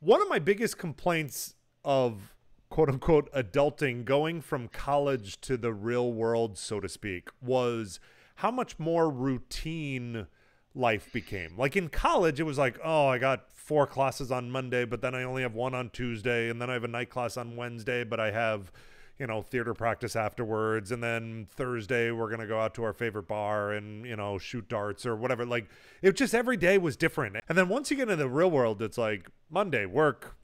One 0.00 0.22
of 0.22 0.28
my 0.28 0.38
biggest 0.38 0.78
complaints 0.78 1.54
of 1.84 2.34
quote 2.70 2.88
unquote 2.88 3.32
adulting, 3.32 4.04
going 4.04 4.40
from 4.40 4.68
college 4.68 5.40
to 5.42 5.56
the 5.56 5.72
real 5.72 6.12
world, 6.12 6.58
so 6.58 6.80
to 6.80 6.88
speak, 6.88 7.28
was 7.40 8.00
how 8.36 8.50
much 8.50 8.78
more 8.78 9.10
routine 9.10 10.26
life 10.74 11.12
became. 11.12 11.56
Like 11.56 11.76
in 11.76 11.88
college, 11.88 12.40
it 12.40 12.44
was 12.44 12.58
like, 12.58 12.78
oh, 12.84 13.06
I 13.08 13.18
got 13.18 13.52
four 13.52 13.86
classes 13.86 14.30
on 14.30 14.50
Monday, 14.50 14.84
but 14.84 15.02
then 15.02 15.14
I 15.14 15.24
only 15.24 15.42
have 15.42 15.54
one 15.54 15.74
on 15.74 15.90
Tuesday, 15.90 16.48
and 16.48 16.60
then 16.60 16.70
I 16.70 16.74
have 16.74 16.84
a 16.84 16.88
night 16.88 17.10
class 17.10 17.36
on 17.36 17.56
Wednesday, 17.56 18.04
but 18.04 18.20
I 18.20 18.30
have 18.30 18.70
you 19.18 19.26
know, 19.26 19.42
theater 19.42 19.74
practice 19.74 20.14
afterwards. 20.14 20.92
And 20.92 21.02
then 21.02 21.46
Thursday, 21.50 22.10
we're 22.10 22.28
going 22.28 22.40
to 22.40 22.46
go 22.46 22.60
out 22.60 22.74
to 22.74 22.84
our 22.84 22.92
favorite 22.92 23.26
bar 23.28 23.72
and, 23.72 24.06
you 24.06 24.16
know, 24.16 24.38
shoot 24.38 24.68
darts 24.68 25.04
or 25.04 25.16
whatever. 25.16 25.44
Like, 25.44 25.68
it 26.02 26.16
just 26.16 26.34
every 26.34 26.56
day 26.56 26.78
was 26.78 26.96
different. 26.96 27.36
And 27.48 27.58
then 27.58 27.68
once 27.68 27.90
you 27.90 27.96
get 27.96 28.04
into 28.04 28.16
the 28.16 28.28
real 28.28 28.50
world, 28.50 28.80
it's 28.80 28.98
like 28.98 29.28
Monday, 29.50 29.86
work. 29.86 30.36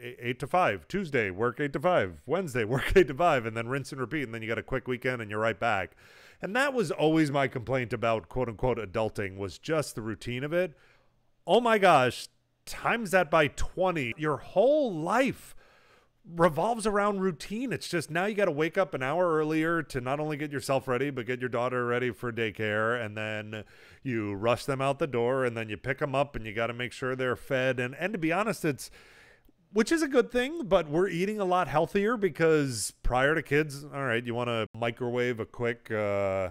eight 0.00 0.38
to 0.40 0.46
five. 0.46 0.86
Tuesday, 0.86 1.30
work 1.30 1.60
eight 1.60 1.72
to 1.72 1.80
five. 1.80 2.20
Wednesday, 2.26 2.64
work 2.66 2.92
eight 2.94 3.08
to 3.08 3.14
five, 3.14 3.46
and 3.46 3.56
then 3.56 3.68
rinse 3.68 3.90
and 3.90 4.00
repeat. 4.00 4.24
And 4.24 4.34
then 4.34 4.42
you 4.42 4.48
got 4.48 4.58
a 4.58 4.62
quick 4.62 4.86
weekend 4.86 5.22
and 5.22 5.30
you're 5.30 5.40
right 5.40 5.58
back. 5.58 5.92
And 6.40 6.54
that 6.54 6.72
was 6.72 6.90
always 6.90 7.30
my 7.30 7.48
complaint 7.48 7.92
about 7.92 8.28
quote 8.28 8.48
unquote 8.48 8.78
adulting 8.78 9.36
was 9.36 9.58
just 9.58 9.94
the 9.94 10.02
routine 10.02 10.44
of 10.44 10.52
it. 10.52 10.74
Oh 11.46 11.60
my 11.60 11.78
gosh, 11.78 12.28
times 12.64 13.10
that 13.10 13.30
by 13.30 13.48
20. 13.48 14.14
Your 14.16 14.36
whole 14.36 14.94
life 14.94 15.56
revolves 16.34 16.86
around 16.86 17.20
routine. 17.20 17.72
It's 17.72 17.88
just 17.88 18.10
now 18.10 18.26
you 18.26 18.34
got 18.34 18.46
to 18.46 18.50
wake 18.50 18.76
up 18.76 18.94
an 18.94 19.02
hour 19.02 19.34
earlier 19.34 19.82
to 19.84 20.00
not 20.00 20.20
only 20.20 20.36
get 20.36 20.52
yourself 20.52 20.86
ready, 20.86 21.10
but 21.10 21.26
get 21.26 21.40
your 21.40 21.48
daughter 21.48 21.86
ready 21.86 22.10
for 22.10 22.32
daycare. 22.32 23.02
And 23.02 23.16
then 23.16 23.64
you 24.02 24.34
rush 24.34 24.64
them 24.64 24.80
out 24.80 24.98
the 24.98 25.06
door 25.06 25.44
and 25.44 25.56
then 25.56 25.68
you 25.68 25.76
pick 25.76 25.98
them 25.98 26.14
up 26.14 26.36
and 26.36 26.44
you 26.44 26.52
got 26.52 26.66
to 26.68 26.74
make 26.74 26.92
sure 26.92 27.16
they're 27.16 27.36
fed. 27.36 27.80
And, 27.80 27.94
and 27.94 28.12
to 28.12 28.18
be 28.18 28.32
honest, 28.32 28.64
it's, 28.64 28.90
which 29.72 29.92
is 29.92 30.02
a 30.02 30.08
good 30.08 30.30
thing, 30.30 30.64
but 30.64 30.88
we're 30.88 31.08
eating 31.08 31.40
a 31.40 31.44
lot 31.44 31.68
healthier 31.68 32.16
because 32.16 32.92
prior 33.02 33.34
to 33.34 33.42
kids, 33.42 33.84
all 33.84 34.04
right, 34.04 34.24
you 34.24 34.34
want 34.34 34.48
to 34.48 34.66
microwave 34.74 35.40
a 35.40 35.46
quick, 35.46 35.90
uh, 35.90 36.50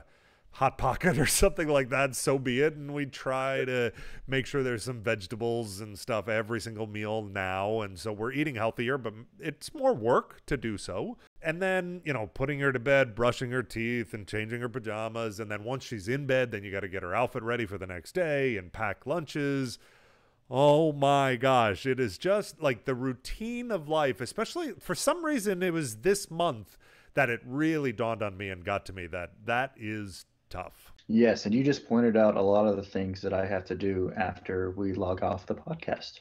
hot 0.58 0.76
pocket 0.76 1.20
or 1.20 1.26
something 1.28 1.68
like 1.68 1.90
that, 1.90 2.16
so 2.16 2.40
be 2.40 2.62
it. 2.62 2.76
And 2.76 2.92
we 2.94 3.06
try 3.06 3.64
to 3.66 3.94
make 4.28 4.48
sure 4.48 4.64
there's 4.64 4.84
some 4.84 5.02
vegetables 5.02 5.80
and 5.82 5.98
stuff 5.98 6.28
every 6.28 6.60
single 6.60 6.88
meal 6.88 7.22
now. 7.22 7.82
And 7.82 7.98
so 7.98 8.12
we're 8.12 8.32
eating 8.32 8.56
healthier, 8.56 8.98
but 8.98 9.14
it's 9.40 9.74
more 9.76 9.94
work 9.94 10.44
to 10.48 10.58
do 10.58 10.78
so. 10.78 11.18
And 11.44 11.62
then, 11.62 12.02
you 12.06 12.12
know, 12.12 12.26
putting 12.34 12.60
her 12.60 12.72
to 12.72 12.80
bed, 12.80 13.14
brushing 13.14 13.52
her 13.52 13.62
teeth, 13.62 14.16
and 14.16 14.28
changing 14.28 14.62
her 14.62 14.70
pajamas. 14.70 15.40
And 15.40 15.52
then 15.52 15.64
once 15.64 15.84
she's 15.84 16.08
in 16.08 16.26
bed, 16.26 16.50
then 16.50 16.64
you 16.64 16.72
got 16.72 16.80
to 16.80 16.88
get 16.88 17.04
her 17.04 17.14
outfit 17.14 17.44
ready 17.44 17.68
for 17.68 17.78
the 17.78 17.88
next 17.88 18.14
day 18.14 18.58
and 18.58 18.74
pack 18.74 19.06
lunches. 19.06 19.78
Oh 20.50 20.92
my 20.92 21.36
gosh, 21.36 21.86
it 21.86 22.00
is 22.00 22.18
just 22.18 22.60
like 22.60 22.86
the 22.86 22.96
routine 22.96 23.70
of 23.70 23.88
life, 23.88 24.22
especially 24.22 24.72
for 24.80 24.96
some 24.96 25.24
reason 25.24 25.62
it 25.62 25.74
was 25.74 25.98
this 25.98 26.32
month 26.32 26.78
that 27.14 27.30
it 27.30 27.42
really 27.46 27.92
dawned 27.92 28.24
on 28.24 28.38
me 28.38 28.50
and 28.50 28.64
got 28.64 28.86
to 28.88 28.94
me 28.94 29.08
that 29.08 29.32
that 29.46 29.74
is 29.78 30.26
tough. 30.50 30.94
Yes, 31.10 31.46
and 31.46 31.56
you 31.56 31.64
just 31.64 31.88
pointed 31.88 32.18
out 32.18 32.36
a 32.36 32.42
lot 32.42 32.68
of 32.68 32.76
the 32.76 32.84
things 32.84 33.22
that 33.22 33.32
I 33.32 33.46
have 33.46 33.64
to 33.66 33.76
do 33.76 34.12
after 34.18 34.72
we 34.72 34.92
log 34.92 35.24
off 35.24 35.46
the 35.46 35.56
podcast. 35.56 36.20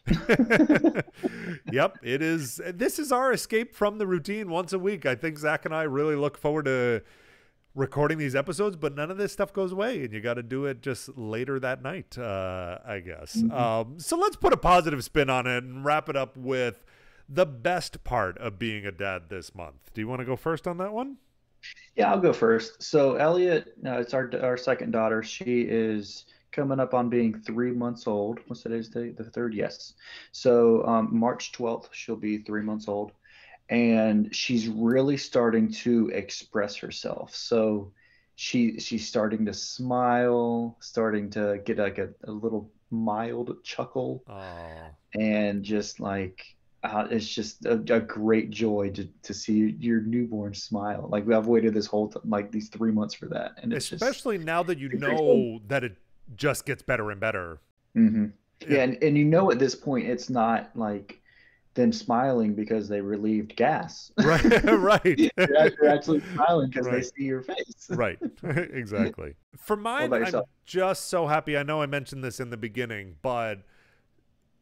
yep, 1.73 1.99
it 2.05 2.23
is. 2.23 2.61
This 2.73 3.01
is 3.01 3.11
our 3.11 3.33
escape 3.33 3.75
from 3.75 3.99
the 3.99 4.07
routine 4.07 4.49
once 4.49 4.73
a 4.73 4.79
week. 4.79 5.05
I 5.05 5.17
think 5.17 5.39
Zack 5.39 5.65
and 5.65 5.75
I 5.75 5.83
really 5.83 6.15
look 6.15 6.39
forward 6.39 6.67
to 6.67 7.03
recording 7.75 8.17
these 8.17 8.37
episodes, 8.37 8.77
but 8.77 8.95
none 8.95 9.11
of 9.11 9.19
this 9.19 9.33
stuff 9.33 9.53
goes 9.53 9.73
away, 9.73 10.05
and 10.05 10.13
you 10.13 10.21
got 10.21 10.35
to 10.35 10.43
do 10.43 10.67
it 10.67 10.83
just 10.83 11.17
later 11.19 11.59
that 11.59 11.83
night, 11.83 12.17
uh, 12.17 12.79
I 12.87 13.01
guess. 13.01 13.37
Mm-hmm. 13.37 13.57
Um, 13.57 13.99
so 13.99 14.17
let's 14.17 14.37
put 14.37 14.53
a 14.53 14.57
positive 14.57 15.03
spin 15.03 15.29
on 15.29 15.49
it 15.49 15.65
and 15.65 15.85
wrap 15.85 16.09
it 16.09 16.17
up 16.17 16.37
with 16.37 16.85
the 17.29 17.47
best 17.47 18.05
part 18.05 18.39
of 18.39 18.59
being 18.59 18.87
a 18.87 18.93
dad 18.93 19.25
this 19.29 19.55
month. 19.55 19.93
Do 19.95 20.01
you 20.01 20.07
want 20.09 20.21
to 20.21 20.25
go 20.25 20.37
first 20.37 20.69
on 20.69 20.79
that 20.79 20.93
one? 20.93 21.17
Yeah, 21.95 22.11
I'll 22.11 22.21
go 22.21 22.33
first. 22.33 22.83
So 22.83 23.15
Elliot, 23.15 23.75
uh, 23.85 23.99
it's 23.99 24.15
our 24.15 24.31
our 24.43 24.57
second 24.57 24.91
daughter. 24.91 25.23
She 25.23 25.63
is 25.63 26.25
coming 26.53 26.81
up 26.81 26.95
on 26.95 27.09
being 27.09 27.41
three 27.41 27.73
months 27.73 28.07
old. 28.07 28.41
What's 28.47 28.63
today's 28.63 28.89
date? 28.89 29.17
The 29.17 29.25
third, 29.25 29.55
yes. 29.55 29.95
So 30.33 30.85
um, 30.87 31.09
March 31.13 31.53
twelfth, 31.53 31.89
she'll 31.93 32.17
be 32.17 32.39
three 32.39 32.63
months 32.63 32.89
old, 32.89 33.13
and 33.69 34.35
she's 34.35 34.69
really 34.69 35.17
starting 35.17 35.71
to 35.73 36.09
express 36.09 36.77
herself. 36.77 37.35
So 37.35 37.93
she 38.35 38.79
she's 38.79 39.09
starting 39.09 39.47
to 39.47 39.55
smile, 39.55 40.77
starting 40.81 41.31
to 41.31 41.61
get 41.65 41.79
like 41.79 41.99
a, 41.99 42.11
a 42.25 42.31
little 42.31 42.71
mild 42.91 43.63
chuckle, 43.65 44.23
Aww. 44.29 44.91
and 45.15 45.63
just 45.63 45.99
like 46.01 46.56
uh, 46.87 47.09
it's 47.11 47.29
just 47.29 47.65
a, 47.67 47.73
a, 47.73 48.01
great 48.01 48.51
joy 48.51 48.91
to, 48.91 49.09
to 49.23 49.35
see 49.35 49.77
your 49.79 50.01
newborn 50.01 50.55
smile. 50.55 51.09
Like 51.11 51.31
I've 51.31 51.47
waited 51.47 51.75
this 51.75 51.87
whole 51.87 52.13
like 52.25 52.51
these 52.51 52.69
three 52.69 52.93
months 52.93 53.15
for 53.15 53.27
that, 53.27 53.53
and 53.63 53.73
especially 53.73 54.37
just, 54.37 54.47
now 54.47 54.63
that 54.65 54.79
you 54.79 54.89
know 54.91 55.61
that 55.69 55.85
it 55.85 55.97
just 56.37 56.67
gets 56.67 56.83
better 56.83 57.11
and 57.11 57.21
better. 57.21 57.61
Mm-hmm. 57.97 58.27
Yeah, 58.61 58.69
yeah 58.69 58.83
and, 58.83 59.03
and 59.03 59.19
you 59.19 59.25
know 59.25 59.51
at 59.51 59.59
this 59.59 59.75
point 59.75 60.07
it's 60.07 60.31
not 60.31 60.71
like 60.75 61.21
them 61.77 61.93
smiling 61.93 62.55
because 62.55 62.89
they 62.89 63.01
relieved 63.01 63.55
gas. 63.55 64.11
Right, 64.19 64.65
right. 64.65 65.33
they're, 65.37 65.89
actually 65.89 66.23
smiling 66.35 66.71
because 66.71 66.87
right. 66.87 66.95
they 66.97 67.03
see 67.03 67.25
your 67.25 67.43
face. 67.43 67.87
right, 67.91 68.19
exactly. 68.43 69.35
For 69.57 69.77
mine, 69.77 70.13
I'm 70.13 70.43
just 70.65 71.09
so 71.09 71.27
happy. 71.27 71.57
I 71.57 71.63
know 71.63 71.81
I 71.81 71.87
mentioned 71.87 72.25
this 72.25 72.41
in 72.41 72.51
the 72.51 72.57
beginning, 72.57 73.17
but 73.23 73.61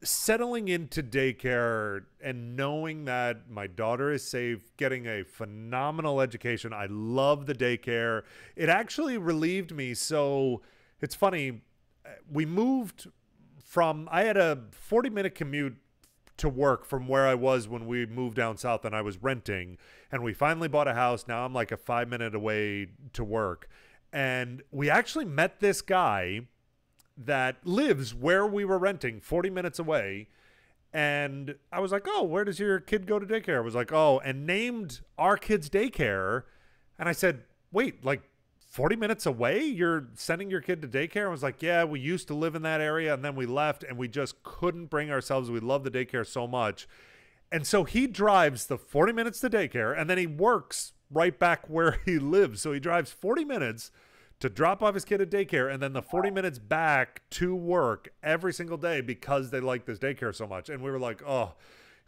settling 0.05 0.69
into 0.69 1.03
daycare 1.03 2.05
and 2.23 2.57
knowing 2.57 3.05
that 3.07 3.51
my 3.51 3.67
daughter 3.67 4.13
is 4.13 4.23
safe, 4.27 4.77
getting 4.77 5.07
a 5.07 5.25
phenomenal 5.25 6.21
education. 6.21 6.73
I 6.73 6.87
love 6.87 7.47
the 7.47 7.55
daycare. 7.55 8.23
It 8.57 8.69
actually 8.69 9.19
relieved 9.19 9.75
me. 9.75 9.95
So 9.95 10.63
it's 11.01 11.15
funny. 11.15 11.63
We 12.31 12.47
moved 12.47 13.09
from, 13.65 14.09
I 14.11 14.25
had 14.25 14.37
a 14.37 14.61
40 14.71 15.11
minute 15.11 15.35
commute 15.35 15.77
to 16.37 16.49
work 16.49 16.85
from 16.85 17.07
where 17.07 17.27
I 17.27 17.35
was 17.35 17.69
when 17.69 17.87
we 17.87 18.07
moved 18.07 18.37
down 18.37 18.57
south 18.57 18.85
and 18.85 18.95
I 18.95 19.03
was 19.03 19.23
renting. 19.23 19.79
And 20.11 20.23
we 20.23 20.33
finally 20.35 20.69
bought 20.69 20.89
a 20.89 20.95
house. 20.95 21.27
Now 21.27 21.45
I'm 21.45 21.55
like 21.55 21.73
a 21.73 21.77
five 21.77 22.09
minute 22.09 22.35
away 22.35 22.89
to 23.13 23.25
work. 23.25 23.69
And 24.13 24.63
we 24.71 24.91
actually 24.91 25.25
met 25.25 25.61
this 25.61 25.81
guy 25.81 26.43
that 27.17 27.57
lives 27.65 28.15
where 28.15 28.47
we 28.47 28.65
were 28.65 28.79
renting, 28.79 29.21
40 29.21 29.51
minutes 29.51 29.79
away. 29.79 30.29
And 30.93 31.57
I 31.73 31.81
was 31.81 31.93
like, 31.93 32.07
oh, 32.07 32.23
where 32.23 32.45
does 32.45 32.59
your 32.59 32.79
kid 32.79 33.07
go 33.07 33.19
to 33.19 33.27
daycare? 33.27 33.57
I 33.57 33.61
was 33.61 33.75
like, 33.75 33.93
oh, 33.93 34.21
and 34.25 34.47
named 34.47 35.01
our 35.19 35.37
kid's 35.37 35.69
daycare. 35.69 36.45
And 36.99 37.09
I 37.09 37.13
said, 37.13 37.43
wait, 37.73 38.05
like 38.05 38.23
40 38.75 38.97
minutes 38.97 39.27
away? 39.27 39.65
You're 39.65 40.09
sending 40.15 40.51
your 40.51 40.61
kid 40.61 40.83
to 40.83 40.89
daycare? 40.89 41.27
I 41.27 41.31
was 41.31 41.43
like, 41.43 41.63
yeah, 41.63 41.85
we 41.85 42.01
used 42.01 42.29
to 42.29 42.35
live 42.35 42.55
in 42.55 42.63
that 42.63 42.81
area 42.81 43.13
and 43.13 43.25
then 43.25 43.35
we 43.35 43.47
left 43.47 43.83
and 43.83 43.99
we 43.99 44.09
just 44.09 44.43
couldn't 44.43 44.87
bring 44.87 45.11
ourselves. 45.11 45.51
We 45.51 45.61
love 45.61 45.85
the 45.85 45.91
daycare 45.91 46.27
so 46.27 46.47
much. 46.47 46.89
And 47.51 47.67
so 47.67 47.85
he 47.85 48.07
drives 48.07 48.67
the 48.67 48.79
40 48.79 49.13
minutes 49.13 49.41
to 49.41 49.51
daycare 49.51 49.97
and 49.97 50.09
then 50.09 50.19
he 50.19 50.27
works 50.27 50.93
right 51.11 51.39
back 51.39 51.69
where 51.69 52.01
he 52.05 52.19
lives. 52.19 52.63
So 52.63 52.73
he 52.73 52.81
drives 52.81 53.11
40 53.11 53.45
minutes 53.45 53.91
to 54.41 54.49
drop 54.49 54.83
off 54.83 54.95
his 54.95 55.05
kid 55.05 55.21
at 55.21 55.31
daycare 55.31 55.73
and 55.73 55.83
then 55.83 55.93
the 55.93 56.03
40 56.03 56.31
minutes 56.31 56.59
back 56.59 57.23
to 57.31 57.55
work 57.55 58.11
every 58.23 58.53
single 58.53 58.77
day 58.77 59.01
because 59.01 59.51
they 59.51 59.61
like 59.61 59.87
this 59.87 59.99
daycare 59.99 60.35
so 60.35 60.47
much. 60.47 60.69
And 60.69 60.83
we 60.83 60.91
were 60.91 60.99
like, 60.99 61.23
oh, 61.27 61.55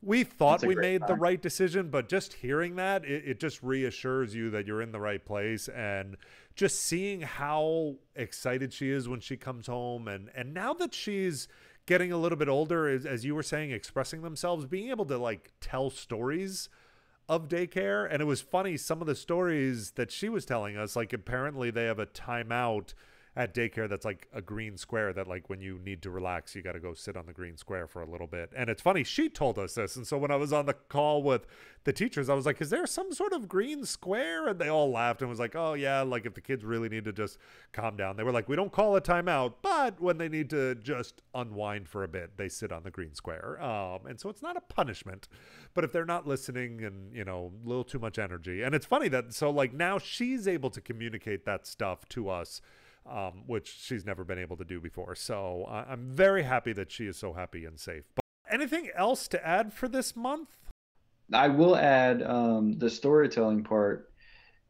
we 0.03 0.25
thought 0.25 0.65
we 0.65 0.75
made 0.75 1.01
time. 1.01 1.09
the 1.09 1.15
right 1.15 1.41
decision, 1.41 1.89
but 1.89 2.09
just 2.09 2.35
hearing 2.35 2.77
that, 2.77 3.05
it, 3.05 3.25
it 3.27 3.41
just 3.41 3.63
reassures 3.63 4.35
you 4.35 4.51
that 4.51 4.67
you're 4.67 4.83
in 4.83 4.93
the 4.93 5.01
right 5.01 5.25
place. 5.25 5.69
And 5.69 6.17
just 6.55 6.81
seeing 6.81 7.23
how 7.23 7.97
excited 8.15 8.73
she 8.73 8.91
is 8.91 9.09
when 9.09 9.21
she 9.21 9.37
comes 9.37 9.67
home. 9.67 10.07
And, 10.07 10.31
and 10.35 10.53
now 10.53 10.75
that 10.75 10.95
she's 10.95 11.49
getting 11.87 12.13
a 12.13 12.19
little 12.19 12.39
bit 12.39 12.49
older, 12.49 12.89
as, 12.89 13.07
as 13.07 13.25
you 13.25 13.35
were 13.35 13.43
saying, 13.43 13.71
expressing 13.71 14.23
themselves, 14.23 14.67
being 14.67 14.91
able 14.91 15.07
to 15.07 15.17
like 15.17 15.53
tell 15.61 15.91
stories 15.91 16.69
of 17.29 17.49
daycare 17.49 18.07
and 18.11 18.23
it 18.23 18.25
was 18.25 18.41
funny 18.41 18.77
some 18.77 19.01
of 19.01 19.07
the 19.07 19.15
stories 19.15 19.93
that 19.93 20.11
she 20.11 20.29
was 20.29 20.45
telling 20.45 20.77
us 20.77 20.95
like 20.95 21.13
apparently 21.13 21.71
they 21.71 21.85
have 21.85 21.99
a 21.99 22.07
timeout 22.07 22.95
at 23.37 23.55
daycare 23.55 23.87
that's 23.87 24.07
like 24.07 24.29
a 24.33 24.41
green 24.41 24.79
square 24.79 25.13
that 25.13 25.29
like 25.29 25.51
when 25.51 25.61
you 25.61 25.79
need 25.85 26.03
to 26.03 26.11
relax 26.11 26.55
you 26.55 26.63
got 26.63 26.73
to 26.73 26.81
go 26.81 26.95
sit 26.95 27.17
on 27.17 27.27
the 27.27 27.33
green 27.35 27.57
square 27.57 27.87
for 27.87 28.01
a 28.01 28.11
little 28.11 28.27
bit. 28.27 28.51
And 28.57 28.71
it's 28.71 28.81
funny 28.81 29.05
she 29.05 29.29
told 29.29 29.59
us 29.59 29.75
this 29.75 29.95
and 29.97 30.07
so 30.07 30.17
when 30.17 30.31
i 30.31 30.37
was 30.37 30.53
on 30.53 30.65
the 30.67 30.73
call 30.73 31.23
with 31.23 31.47
the 31.85 31.93
teachers 31.93 32.31
i 32.31 32.35
was 32.35 32.47
like 32.47 32.61
is 32.63 32.71
there 32.71 32.87
some 32.87 33.13
sort 33.13 33.33
of 33.33 33.47
green 33.47 33.85
square? 33.85 34.49
And 34.49 34.59
they 34.59 34.69
all 34.69 34.91
laughed 34.91 35.21
and 35.21 35.29
was 35.29 35.39
like 35.39 35.55
oh 35.55 35.75
yeah 35.75 36.01
like 36.01 36.25
if 36.25 36.35
the 36.35 36.41
kids 36.41 36.65
really 36.65 36.89
need 36.89 37.05
to 37.05 37.13
just 37.13 37.39
calm 37.73 37.97
down. 37.97 38.17
They 38.17 38.23
were 38.23 38.33
like 38.33 38.49
we 38.49 38.57
don't 38.57 38.73
call 38.73 38.97
a 38.97 39.01
timeout 39.01 39.55
but 39.61 40.01
when 40.01 40.17
they 40.17 40.29
need 40.29 40.49
to 40.51 40.75
just 40.77 41.21
unwind 41.35 41.89
for 41.89 42.03
a 42.03 42.09
bit 42.09 42.39
they 42.39 42.49
sit 42.49 42.73
on 42.73 42.85
the 42.85 42.91
green 42.91 43.15
square. 43.15 43.63
Um, 43.63 44.07
and 44.07 44.19
so 44.19 44.31
it's 44.31 44.43
not 44.43 44.57
a 44.57 44.63
punishment 44.63 45.29
but 45.75 45.85
if 45.85 45.93
they're 45.93 46.07
not 46.07 46.27
listening 46.27 46.83
and 46.83 47.15
you 47.15 47.25
know 47.25 47.53
a 47.65 47.69
little 47.69 47.85
too 47.85 47.99
much 47.99 48.19
energy 48.19 48.63
and 48.63 48.75
it's 48.75 48.87
funny 48.87 49.09
that 49.09 49.35
so 49.35 49.51
like 49.51 49.75
now 49.75 49.99
she's 49.99 50.49
able 50.49 50.71
to 50.71 50.81
communicate 50.81 51.45
that 51.45 51.67
stuff 51.67 52.09
to 52.09 52.31
us 52.31 52.63
um, 53.11 53.43
which 53.47 53.77
she's 53.81 54.05
never 54.05 54.25
been 54.25 54.39
able 54.39 54.57
to 54.57 54.65
do 54.65 54.81
before. 54.81 55.15
So 55.15 55.65
uh, 55.69 55.85
I'm 55.89 56.11
very 56.15 56.43
happy 56.43 56.73
that 56.75 56.91
she 56.91 57.07
is 57.07 57.17
so 57.17 57.33
happy 57.33 57.65
and 57.65 57.79
safe. 57.79 58.05
But 58.15 58.25
anything 58.51 58.91
else 58.95 59.29
to 59.29 59.47
add 59.47 59.73
for 59.73 59.89
this 59.89 60.17
month? 60.17 60.57
I 61.33 61.49
will 61.49 61.77
add 61.77 62.23
um, 62.23 62.79
the 62.79 62.91
storytelling 62.91 63.65
part. 63.65 64.11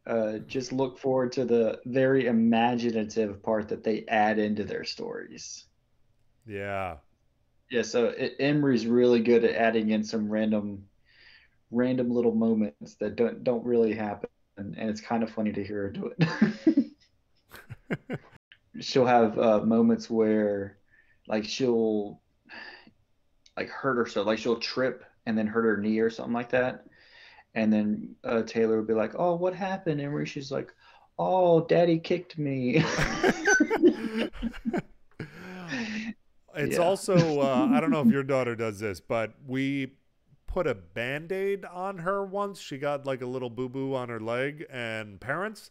Uh, 0.05 0.39
just 0.47 0.71
look 0.71 0.97
forward 0.97 1.33
to 1.33 1.45
the 1.45 1.79
very 1.85 2.27
imaginative 2.27 3.43
part 3.43 3.67
that 3.69 3.83
they 3.83 4.05
add 4.07 4.39
into 4.39 4.63
their 4.63 4.83
stories. 4.83 5.65
Yeah. 6.47 6.97
Yeah. 7.69 7.81
So 7.81 8.05
it, 8.05 8.35
Emery's 8.39 8.87
really 8.87 9.21
good 9.21 9.43
at 9.43 9.55
adding 9.55 9.89
in 9.89 10.03
some 10.03 10.29
random, 10.29 10.85
random 11.71 12.09
little 12.09 12.33
moments 12.33 12.95
that 12.95 13.17
don't 13.17 13.43
don't 13.43 13.65
really 13.65 13.93
happen, 13.93 14.29
and, 14.55 14.77
and 14.77 14.89
it's 14.89 15.01
kind 15.01 15.23
of 15.23 15.29
funny 15.29 15.51
to 15.51 15.63
hear 15.63 15.83
her 15.83 15.89
do 15.89 16.13
it. 16.17 16.85
she'll 18.79 19.05
have 19.05 19.37
uh, 19.37 19.59
moments 19.61 20.09
where 20.09 20.77
like 21.27 21.45
she'll 21.45 22.21
like 23.55 23.69
hurt 23.69 23.95
herself 23.95 24.27
like 24.27 24.39
she'll 24.39 24.59
trip 24.59 25.03
and 25.25 25.37
then 25.37 25.47
hurt 25.47 25.65
her 25.65 25.77
knee 25.77 25.99
or 25.99 26.09
something 26.09 26.33
like 26.33 26.49
that. 26.51 26.85
And 27.55 27.73
then 27.73 28.15
uh, 28.23 28.43
Taylor 28.43 28.77
would 28.77 28.87
be 28.87 28.93
like, 28.93 29.13
"Oh, 29.17 29.35
what 29.35 29.55
happened?" 29.55 29.99
And 29.99 30.13
Rishi's 30.13 30.51
like, 30.51 30.71
"Oh, 31.17 31.65
Daddy 31.65 31.97
kicked 31.99 32.37
me." 32.37 32.83
It's 36.55 36.77
Yeah. 36.77 36.85
also 36.85 37.39
uh, 37.39 37.69
I 37.71 37.79
don't 37.79 37.91
know 37.91 38.01
if 38.01 38.11
your 38.11 38.23
daughter 38.23 38.55
does 38.55 38.79
this, 38.79 38.99
but 38.99 39.33
we 39.45 39.93
put 40.47 40.65
a 40.65 40.73
band-aid 40.73 41.65
on 41.65 41.99
her 41.99 42.25
once. 42.25 42.59
She 42.59 42.77
got 42.79 43.05
like 43.05 43.21
a 43.21 43.27
little 43.27 43.49
boo-boo 43.49 43.93
on 43.93 44.09
her 44.09 44.19
leg 44.19 44.65
and 44.69 45.19
parents 45.21 45.69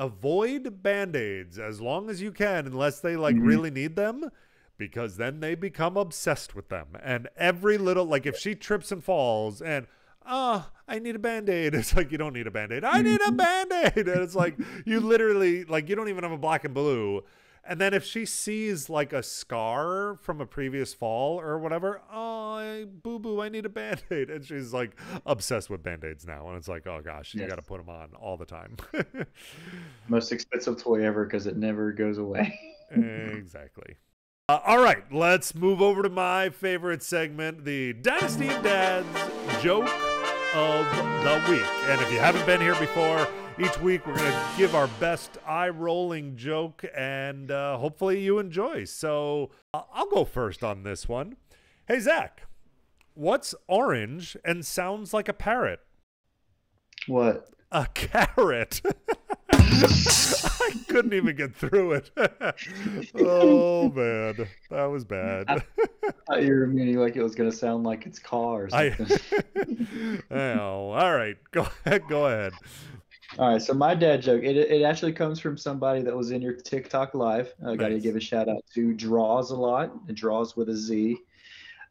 avoid 0.00 0.82
band-aids 0.82 1.58
as 1.58 1.80
long 1.80 2.10
as 2.10 2.20
you 2.22 2.32
can 2.32 2.66
unless 2.66 2.98
they 3.00 3.16
like 3.16 3.36
Mhm. 3.36 3.46
really 3.46 3.70
need 3.70 3.94
them 3.96 4.30
because 4.78 5.16
then 5.18 5.40
they 5.40 5.54
become 5.54 5.96
obsessed 5.96 6.56
with 6.56 6.68
them. 6.70 6.88
And 7.02 7.28
every 7.36 7.76
little 7.78 8.06
like 8.06 8.24
if 8.26 8.36
she 8.36 8.54
trips 8.54 8.90
and 8.90 9.04
falls 9.04 9.60
and 9.62 9.86
oh, 10.26 10.70
I 10.88 10.98
need 10.98 11.16
a 11.16 11.18
band-aid. 11.18 11.74
It's 11.80 11.94
like 11.96 12.10
you 12.12 12.18
don't 12.18 12.32
need 12.34 12.46
a 12.46 12.50
band-aid. 12.50 12.82
I 12.84 13.02
need 13.02 13.20
a 13.20 13.30
Mhm. 13.30 13.36
band-aid. 13.36 14.08
And 14.08 14.22
it's 14.22 14.34
like 14.34 14.56
you 14.86 15.00
literally 15.00 15.64
like 15.64 15.88
you 15.88 15.96
don't 15.96 16.08
even 16.08 16.24
have 16.24 16.32
a 16.32 16.38
black 16.38 16.64
and 16.64 16.74
blue. 16.74 17.22
And 17.64 17.80
then 17.80 17.92
if 17.94 18.04
she 18.04 18.24
sees 18.24 18.88
like 18.88 19.12
a 19.12 19.22
scar 19.22 20.16
from 20.20 20.40
a 20.40 20.46
previous 20.46 20.94
fall 20.94 21.38
or 21.40 21.58
whatever, 21.58 22.00
oh, 22.12 22.86
boo 23.02 23.18
boo, 23.18 23.40
I 23.40 23.48
need 23.48 23.66
a 23.66 23.68
band 23.68 24.02
aid. 24.10 24.30
And 24.30 24.44
she's 24.44 24.72
like 24.72 24.98
obsessed 25.26 25.68
with 25.70 25.82
band 25.82 26.04
aids 26.04 26.26
now. 26.26 26.48
And 26.48 26.56
it's 26.56 26.68
like, 26.68 26.86
oh 26.86 27.00
gosh, 27.04 27.34
you 27.34 27.40
Yes. 27.42 27.50
got 27.50 27.56
to 27.56 27.62
put 27.62 27.78
them 27.78 27.88
on 27.88 28.10
all 28.20 28.36
the 28.36 28.46
time. 28.46 28.76
Most 30.08 30.32
expensive 30.32 30.82
toy 30.82 31.04
ever 31.04 31.24
because 31.24 31.46
it 31.46 31.56
never 31.56 31.92
goes 31.92 32.18
away. 32.18 32.58
exactly. 32.90 33.96
Uh, 34.48 34.58
all 34.66 34.82
right, 34.82 35.04
let's 35.12 35.54
move 35.54 35.80
over 35.80 36.02
to 36.02 36.08
my 36.08 36.48
favorite 36.50 37.02
segment 37.04 37.64
the 37.64 37.92
Dynasty 37.92 38.48
Dads 38.48 39.06
joke 39.62 39.88
of 40.54 40.84
the 41.22 41.44
week. 41.48 41.64
And 41.88 42.00
if 42.00 42.10
you 42.12 42.18
haven't 42.18 42.44
been 42.46 42.60
here 42.60 42.74
before, 42.74 43.28
each 43.60 43.78
week 43.80 44.06
we're 44.06 44.16
going 44.16 44.32
to 44.32 44.48
give 44.56 44.74
our 44.74 44.86
best 44.98 45.36
eye 45.46 45.68
rolling 45.68 46.34
joke 46.36 46.82
and 46.96 47.50
uh, 47.50 47.76
hopefully 47.76 48.20
you 48.20 48.38
enjoy. 48.38 48.84
So 48.84 49.50
uh, 49.74 49.82
I'll 49.92 50.08
go 50.08 50.24
first 50.24 50.64
on 50.64 50.82
this 50.82 51.08
one. 51.08 51.36
Hey, 51.86 52.00
Zack, 52.00 52.44
what's 53.14 53.54
orange 53.68 54.36
and 54.44 54.64
sounds 54.64 55.12
like 55.12 55.28
a 55.28 55.34
parrot? 55.34 55.80
What? 57.06 57.50
A 57.70 57.86
carrot. 57.92 58.80
I 59.52 60.72
couldn't 60.88 61.12
even 61.12 61.36
get 61.36 61.54
through 61.54 61.92
it. 61.92 62.10
oh 63.16 63.90
man, 63.90 64.48
that 64.70 64.84
was 64.84 65.04
bad. 65.04 65.44
I 65.48 65.62
thought 66.26 66.42
you 66.42 66.54
were 66.54 66.66
meaning 66.66 66.96
like 66.96 67.16
it 67.16 67.22
was 67.22 67.34
gonna 67.34 67.52
sound 67.52 67.84
like 67.84 68.06
it's 68.06 68.18
car 68.18 68.64
or 68.64 68.68
I. 68.72 68.90
something. 68.90 70.22
oh, 70.30 70.90
all 70.90 71.14
right. 71.14 71.36
Go 71.50 71.66
ahead. 71.84 72.02
Go 72.08 72.26
ahead. 72.26 72.52
All 73.38 73.52
right, 73.52 73.62
so 73.62 73.72
my 73.74 73.94
dad 73.94 74.22
joke, 74.22 74.42
it, 74.42 74.56
it 74.56 74.82
actually 74.82 75.12
comes 75.12 75.38
from 75.38 75.56
somebody 75.56 76.02
that 76.02 76.16
was 76.16 76.32
in 76.32 76.42
your 76.42 76.54
TikTok 76.54 77.14
live. 77.14 77.54
I 77.64 77.76
got 77.76 77.88
to 77.88 78.00
give 78.00 78.16
a 78.16 78.20
shout 78.20 78.48
out 78.48 78.64
to 78.74 78.92
Draws 78.92 79.52
a 79.52 79.56
lot. 79.56 79.92
It 80.08 80.16
draws 80.16 80.56
with 80.56 80.68
a 80.68 80.76
Z. 80.76 81.16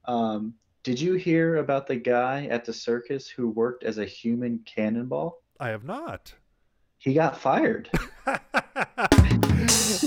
Um, 0.06 0.54
did 0.84 1.00
you 1.00 1.14
hear 1.14 1.58
about 1.58 1.88
the 1.88 1.96
guy 1.96 2.48
at 2.48 2.66
the 2.66 2.74
circus 2.74 3.28
who 3.28 3.50
worked 3.50 3.84
as 3.84 3.98
a 3.98 4.06
human 4.06 4.60
cannonball? 4.66 5.42
I 5.60 5.70
have 5.70 5.84
not. 5.84 6.34
He 6.98 7.14
got 7.14 7.38
fired. 7.38 7.90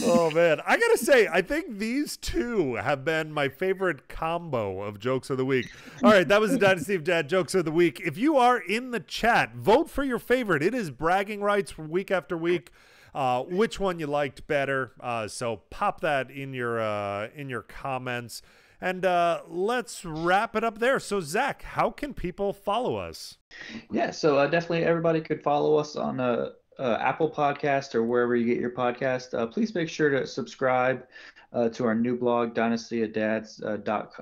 oh 0.04 0.30
man, 0.34 0.60
I 0.66 0.76
gotta 0.76 0.98
say, 0.98 1.28
I 1.30 1.42
think 1.42 1.78
these 1.78 2.16
two 2.16 2.74
have 2.76 3.04
been 3.04 3.32
my 3.32 3.48
favorite 3.48 4.08
combo 4.08 4.82
of 4.82 4.98
jokes 4.98 5.30
of 5.30 5.36
the 5.36 5.44
week. 5.44 5.70
All 6.02 6.10
right, 6.10 6.26
that 6.26 6.40
was 6.40 6.52
the 6.52 6.58
Dynasty 6.58 6.94
of 6.94 7.04
Dad 7.04 7.28
jokes 7.28 7.54
of 7.54 7.64
the 7.64 7.72
week. 7.72 8.00
If 8.00 8.16
you 8.16 8.36
are 8.36 8.58
in 8.58 8.90
the 8.90 9.00
chat, 9.00 9.54
vote 9.54 9.90
for 9.90 10.04
your 10.04 10.18
favorite. 10.18 10.62
It 10.62 10.74
is 10.74 10.90
bragging 10.90 11.40
rights 11.40 11.76
week 11.76 12.10
after 12.10 12.36
week. 12.36 12.70
Uh, 13.14 13.42
which 13.42 13.78
one 13.78 13.98
you 13.98 14.06
liked 14.06 14.46
better? 14.46 14.92
Uh, 15.00 15.28
so 15.28 15.62
pop 15.68 16.00
that 16.00 16.30
in 16.30 16.54
your 16.54 16.80
uh, 16.80 17.28
in 17.34 17.50
your 17.50 17.62
comments, 17.62 18.40
and 18.80 19.04
uh, 19.04 19.42
let's 19.48 20.02
wrap 20.04 20.56
it 20.56 20.64
up 20.64 20.78
there. 20.78 20.98
So 20.98 21.20
Zack, 21.20 21.62
how 21.62 21.90
can 21.90 22.14
people 22.14 22.54
follow 22.54 22.96
us? 22.96 23.36
Yeah, 23.90 24.12
so 24.12 24.38
uh, 24.38 24.46
definitely 24.46 24.84
everybody 24.84 25.20
could 25.20 25.42
follow 25.42 25.76
us 25.76 25.94
on 25.94 26.20
uh, 26.78 26.98
Apple 27.00 27.30
Podcast 27.30 27.94
or 27.94 28.02
wherever 28.02 28.34
you 28.36 28.46
get 28.46 28.58
your 28.58 28.70
podcast. 28.70 29.38
Uh, 29.38 29.46
please 29.46 29.74
make 29.74 29.88
sure 29.88 30.10
to 30.10 30.26
subscribe 30.26 31.06
uh, 31.52 31.68
to 31.70 31.84
our 31.84 31.94
new 31.94 32.16
blog, 32.16 32.54
dynastyofdads 32.54 33.62
uh, 33.64 33.76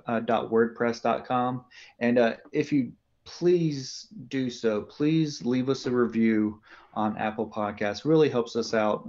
uh. 0.07 1.61
And 2.01 2.19
uh, 2.19 2.35
if 2.53 2.73
you 2.73 2.93
please 3.25 4.09
do 4.29 4.51
so, 4.51 4.83
please 4.83 5.45
leave 5.45 5.69
us 5.69 5.87
a 5.87 5.91
review 5.91 6.61
on 6.95 7.17
Apple 7.17 7.47
Podcasts. 7.47 8.05
Really 8.05 8.29
helps 8.29 8.57
us 8.57 8.75
out. 8.75 9.09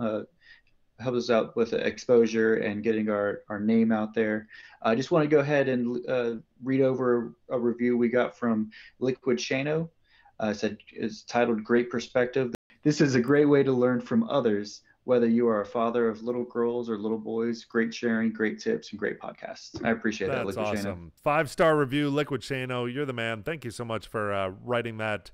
Helps 0.99 1.17
us 1.17 1.29
out 1.31 1.55
with 1.55 1.73
exposure 1.73 2.57
and 2.57 2.83
getting 2.83 3.09
our, 3.09 3.41
our 3.49 3.59
name 3.59 3.91
out 3.91 4.13
there. 4.13 4.47
I 4.83 4.93
just 4.93 5.09
want 5.09 5.23
to 5.23 5.27
go 5.27 5.39
ahead 5.39 5.67
and 5.67 6.43
read 6.63 6.81
over 6.81 7.33
a 7.49 7.57
review 7.57 7.97
we 7.97 8.09
got 8.09 8.37
from 8.37 8.69
Liquid 8.99 9.39
Shano. 9.39 9.89
Uh, 10.41 10.47
it 10.47 10.55
said 10.55 10.77
it's 10.91 11.23
titled 11.23 11.63
"Great 11.63 11.89
Perspective." 11.89 12.53
This 12.83 13.01
is 13.01 13.15
a 13.15 13.21
great 13.21 13.45
way 13.45 13.63
to 13.63 13.71
learn 13.71 14.01
from 14.01 14.29
others. 14.29 14.81
Whether 15.03 15.27
you 15.27 15.47
are 15.47 15.61
a 15.61 15.65
father 15.65 16.07
of 16.07 16.21
little 16.21 16.43
girls 16.43 16.87
or 16.87 16.97
little 16.97 17.17
boys, 17.17 17.65
great 17.65 17.91
sharing, 17.91 18.31
great 18.31 18.59
tips, 18.59 18.91
and 18.91 18.99
great 18.99 19.19
podcasts. 19.19 19.83
I 19.83 19.89
appreciate 19.89 20.27
that, 20.27 20.45
That's 20.45 20.57
Liquid 20.57 20.77
awesome. 20.77 21.11
Five 21.23 21.49
star 21.49 21.75
review, 21.75 22.11
Liquid 22.11 22.41
Shano. 22.41 22.91
You're 22.91 23.07
the 23.07 23.13
man. 23.13 23.41
Thank 23.41 23.65
you 23.65 23.71
so 23.71 23.83
much 23.83 24.07
for 24.07 24.31
uh, 24.31 24.51
writing 24.63 24.97
that 24.97 25.31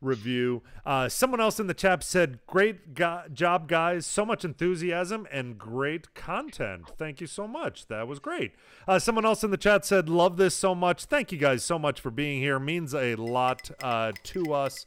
review. 0.00 0.62
Uh, 0.84 1.08
someone 1.08 1.40
else 1.40 1.58
in 1.60 1.66
the 1.66 1.74
chat 1.74 2.02
said, 2.02 2.38
"Great 2.46 2.94
go- 2.94 3.22
job, 3.32 3.68
guys! 3.68 4.06
So 4.06 4.24
much 4.24 4.44
enthusiasm 4.44 5.26
and 5.30 5.58
great 5.58 6.14
content. 6.14 6.90
Thank 6.96 7.20
you 7.20 7.26
so 7.26 7.46
much. 7.46 7.86
That 7.88 8.08
was 8.08 8.18
great." 8.18 8.52
Uh, 8.86 8.98
someone 8.98 9.24
else 9.24 9.44
in 9.44 9.50
the 9.50 9.56
chat 9.56 9.84
said, 9.84 10.08
"Love 10.08 10.36
this 10.36 10.54
so 10.54 10.74
much. 10.74 11.04
Thank 11.04 11.32
you 11.32 11.38
guys 11.38 11.62
so 11.64 11.78
much 11.78 12.00
for 12.00 12.10
being 12.10 12.40
here. 12.40 12.58
Means 12.58 12.94
a 12.94 13.14
lot 13.16 13.70
uh, 13.82 14.12
to 14.24 14.52
us." 14.52 14.86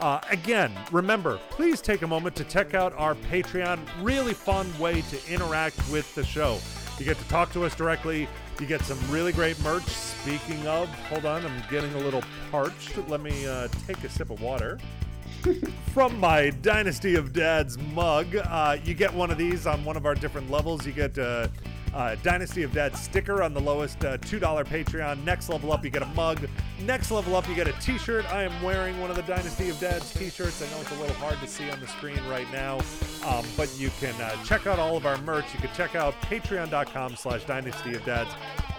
Uh, 0.00 0.20
again, 0.30 0.72
remember, 0.92 1.40
please 1.50 1.80
take 1.80 2.02
a 2.02 2.06
moment 2.06 2.36
to 2.36 2.44
check 2.44 2.72
out 2.72 2.92
our 2.96 3.16
Patreon. 3.16 3.80
Really 4.00 4.32
fun 4.32 4.66
way 4.78 5.02
to 5.02 5.32
interact 5.32 5.76
with 5.90 6.14
the 6.14 6.24
show. 6.24 6.58
You 6.98 7.04
get 7.04 7.18
to 7.18 7.28
talk 7.28 7.52
to 7.52 7.64
us 7.64 7.74
directly. 7.74 8.28
You 8.60 8.66
get 8.66 8.82
some 8.82 8.98
really 9.08 9.30
great 9.30 9.60
merch. 9.62 9.86
Speaking 9.86 10.66
of, 10.66 10.88
hold 11.06 11.24
on, 11.24 11.46
I'm 11.46 11.62
getting 11.70 11.94
a 11.94 11.98
little 11.98 12.22
parched. 12.50 12.98
Let 13.08 13.20
me 13.20 13.46
uh, 13.46 13.68
take 13.86 14.02
a 14.02 14.08
sip 14.08 14.30
of 14.30 14.42
water. 14.42 14.78
From 15.94 16.18
my 16.18 16.50
Dynasty 16.50 17.14
of 17.14 17.32
Dads 17.32 17.78
mug, 17.78 18.34
uh, 18.34 18.76
you 18.84 18.94
get 18.94 19.14
one 19.14 19.30
of 19.30 19.38
these 19.38 19.66
on 19.68 19.84
one 19.84 19.96
of 19.96 20.06
our 20.06 20.16
different 20.16 20.50
levels. 20.50 20.84
You 20.84 20.92
get 20.92 21.16
uh, 21.16 21.46
uh, 21.94 22.16
Dynasty 22.22 22.62
of 22.62 22.72
Dads 22.72 23.00
sticker 23.00 23.42
on 23.42 23.54
the 23.54 23.60
lowest 23.60 24.04
uh, 24.04 24.18
$2 24.18 24.40
Patreon. 24.66 25.24
Next 25.24 25.48
level 25.48 25.72
up, 25.72 25.84
you 25.84 25.90
get 25.90 26.02
a 26.02 26.06
mug. 26.06 26.48
Next 26.84 27.10
level 27.10 27.36
up, 27.36 27.48
you 27.48 27.54
get 27.54 27.68
a 27.68 27.72
t 27.80 27.98
shirt. 27.98 28.30
I 28.32 28.42
am 28.42 28.62
wearing 28.62 29.00
one 29.00 29.10
of 29.10 29.16
the 29.16 29.22
Dynasty 29.22 29.70
of 29.70 29.78
Dads 29.80 30.12
t 30.12 30.30
shirts. 30.30 30.62
I 30.62 30.70
know 30.70 30.80
it's 30.80 30.92
a 30.92 31.00
little 31.00 31.16
hard 31.16 31.38
to 31.40 31.46
see 31.46 31.70
on 31.70 31.80
the 31.80 31.88
screen 31.88 32.20
right 32.28 32.50
now, 32.52 32.78
um, 33.26 33.44
but 33.56 33.72
you 33.78 33.90
can 34.00 34.14
uh, 34.20 34.36
check 34.44 34.66
out 34.66 34.78
all 34.78 34.96
of 34.96 35.06
our 35.06 35.18
merch. 35.18 35.46
You 35.54 35.60
can 35.60 35.74
check 35.74 35.94
out 35.94 36.14
patreon.com 36.22 37.16
slash 37.16 37.44
Dynasty 37.44 37.94
of 37.94 38.04
Dads. 38.04 38.30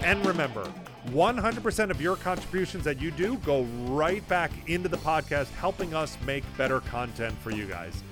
And 0.01 0.25
remember, 0.25 0.71
100% 1.07 1.89
of 1.89 2.01
your 2.01 2.15
contributions 2.15 2.83
that 2.83 3.01
you 3.01 3.11
do 3.11 3.37
go 3.37 3.63
right 3.85 4.25
back 4.27 4.51
into 4.67 4.89
the 4.89 4.97
podcast, 4.97 5.49
helping 5.51 5.93
us 5.93 6.17
make 6.25 6.43
better 6.57 6.79
content 6.81 7.37
for 7.39 7.51
you 7.51 7.65
guys. 7.65 8.03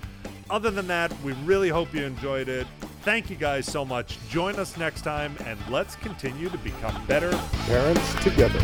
Other 0.50 0.72
than 0.72 0.88
that, 0.88 1.14
we 1.24 1.34
really 1.44 1.70
hope 1.70 1.94
you 1.94 2.04
enjoyed 2.04 2.50
it. 2.50 2.68
Thank 3.08 3.30
you 3.30 3.38
guys 3.38 3.66
so 3.66 3.86
much. 3.86 4.18
Join 4.28 4.58
us 4.58 4.76
next 4.76 5.04
time 5.04 5.38
and 5.46 5.58
let's 5.70 5.96
continue 5.96 6.50
to 6.50 6.58
become 6.58 7.06
better 7.06 7.32
parents 7.66 8.14
together. 8.22 8.60